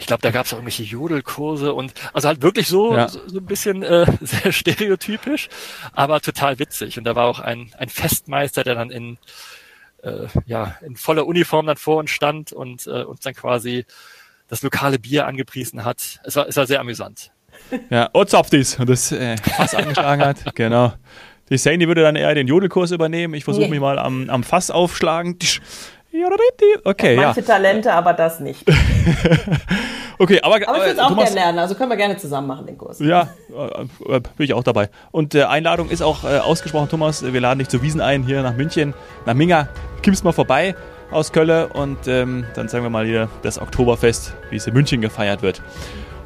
ich 0.00 0.06
glaube, 0.06 0.22
da 0.22 0.30
gab 0.30 0.46
es 0.46 0.52
auch 0.52 0.56
irgendwelche 0.56 0.82
Jodelkurse 0.82 1.74
und 1.74 1.92
also 2.14 2.26
halt 2.26 2.40
wirklich 2.40 2.68
so, 2.68 2.96
ja. 2.96 3.06
so, 3.06 3.20
so, 3.26 3.38
ein 3.38 3.44
bisschen 3.44 3.82
äh, 3.82 4.06
sehr 4.22 4.50
stereotypisch, 4.50 5.50
aber 5.92 6.22
total 6.22 6.58
witzig. 6.58 6.96
Und 6.96 7.04
da 7.04 7.14
war 7.14 7.26
auch 7.26 7.38
ein, 7.38 7.70
ein 7.76 7.90
Festmeister, 7.90 8.64
der 8.64 8.74
dann 8.74 8.90
in, 8.90 9.18
äh, 10.02 10.26
ja, 10.46 10.76
in 10.80 10.96
voller 10.96 11.26
Uniform 11.26 11.66
dann 11.66 11.76
vor 11.76 11.98
uns 11.98 12.10
stand 12.10 12.50
und 12.50 12.86
äh, 12.86 13.02
uns 13.02 13.20
dann 13.20 13.34
quasi 13.34 13.84
das 14.48 14.62
lokale 14.62 14.98
Bier 14.98 15.26
angepriesen 15.26 15.84
hat. 15.84 16.20
Es 16.24 16.34
war, 16.34 16.48
es 16.48 16.56
war 16.56 16.66
sehr 16.66 16.80
amüsant. 16.80 17.30
Ja, 17.90 18.08
Ozapftis, 18.14 18.78
das 18.86 19.12
äh, 19.12 19.36
Fass 19.36 19.74
angeschlagen 19.74 20.24
hat, 20.24 20.38
genau. 20.54 20.94
Die 21.50 21.58
Sandy 21.58 21.86
würde 21.88 22.02
dann 22.02 22.16
eher 22.16 22.34
den 22.34 22.46
Jodelkurs 22.46 22.90
übernehmen. 22.90 23.34
Ich 23.34 23.44
versuche 23.44 23.68
mich 23.68 23.80
mal 23.80 23.98
am, 23.98 24.30
am 24.30 24.44
Fass 24.44 24.70
aufschlagen. 24.70 25.36
Okay, 26.84 27.14
ja. 27.14 27.22
Manche 27.22 27.44
Talente, 27.44 27.92
aber 27.92 28.12
das 28.12 28.40
nicht. 28.40 28.64
okay, 30.18 30.40
aber. 30.42 30.56
Aber 30.56 30.78
ich 30.78 30.82
würde 30.82 30.90
es 30.90 30.98
auch 30.98 31.16
gerne 31.16 31.34
lernen, 31.34 31.58
also 31.60 31.74
können 31.74 31.90
wir 31.90 31.96
gerne 31.96 32.16
zusammen 32.16 32.48
machen, 32.48 32.66
den 32.66 32.76
Kurs. 32.76 32.98
Ja, 32.98 33.28
äh, 33.50 34.16
äh, 34.16 34.20
bin 34.20 34.30
ich 34.38 34.54
auch 34.54 34.64
dabei. 34.64 34.90
Und 35.12 35.34
äh, 35.34 35.44
Einladung 35.44 35.88
ist 35.88 36.02
auch 36.02 36.24
äh, 36.24 36.38
ausgesprochen, 36.38 36.88
Thomas. 36.88 37.22
Wir 37.22 37.40
laden 37.40 37.60
dich 37.60 37.68
zu 37.68 37.82
Wiesen 37.82 38.00
ein, 38.00 38.24
hier 38.24 38.42
nach 38.42 38.56
München, 38.56 38.94
nach 39.24 39.34
Minga. 39.34 39.68
Kimmst 40.02 40.24
mal 40.24 40.32
vorbei 40.32 40.74
aus 41.10 41.32
Köln 41.32 41.70
und 41.72 42.06
ähm, 42.06 42.44
dann 42.54 42.68
sagen 42.68 42.84
wir 42.84 42.90
mal 42.90 43.04
hier 43.04 43.28
das 43.42 43.60
Oktoberfest, 43.60 44.34
wie 44.50 44.56
es 44.56 44.66
in 44.66 44.74
München 44.74 45.00
gefeiert 45.00 45.42
wird. 45.42 45.62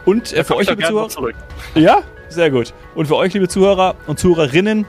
Und 0.04 0.32
äh, 0.32 0.44
für 0.44 0.56
euch, 0.56 0.68
liebe 0.68 0.82
Zuhörer. 0.82 1.32
Ja, 1.74 2.02
sehr 2.28 2.50
gut. 2.50 2.72
Und 2.94 3.06
für 3.06 3.16
euch, 3.16 3.32
liebe 3.34 3.48
Zuhörer 3.48 3.96
und 4.06 4.18
Zuhörerinnen, 4.18 4.86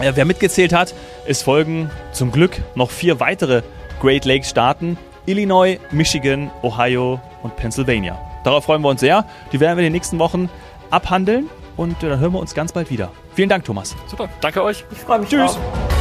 äh, 0.00 0.12
wer 0.14 0.24
mitgezählt 0.24 0.72
hat, 0.72 0.94
es 1.26 1.42
folgen 1.42 1.90
zum 2.12 2.32
Glück 2.32 2.60
noch 2.74 2.90
vier 2.90 3.20
weitere 3.20 3.62
Great 4.00 4.24
Lakes 4.24 4.50
Staaten, 4.50 4.98
Illinois, 5.26 5.78
Michigan, 5.90 6.50
Ohio 6.62 7.20
und 7.42 7.56
Pennsylvania. 7.56 8.18
Darauf 8.44 8.64
freuen 8.64 8.82
wir 8.82 8.88
uns 8.88 9.00
sehr. 9.00 9.24
Die 9.52 9.60
werden 9.60 9.76
wir 9.76 9.82
in 9.82 9.86
den 9.86 9.92
nächsten 9.92 10.18
Wochen 10.18 10.50
abhandeln 10.90 11.48
und 11.76 12.02
dann 12.02 12.18
hören 12.18 12.32
wir 12.32 12.40
uns 12.40 12.54
ganz 12.54 12.72
bald 12.72 12.90
wieder. 12.90 13.10
Vielen 13.34 13.48
Dank, 13.48 13.64
Thomas. 13.64 13.96
Super, 14.06 14.28
danke 14.40 14.62
euch. 14.62 14.84
Ich 14.92 14.98
freue 14.98 15.20
mich. 15.20 15.28
Tschüss. 15.28 15.54
Drauf. 15.54 15.93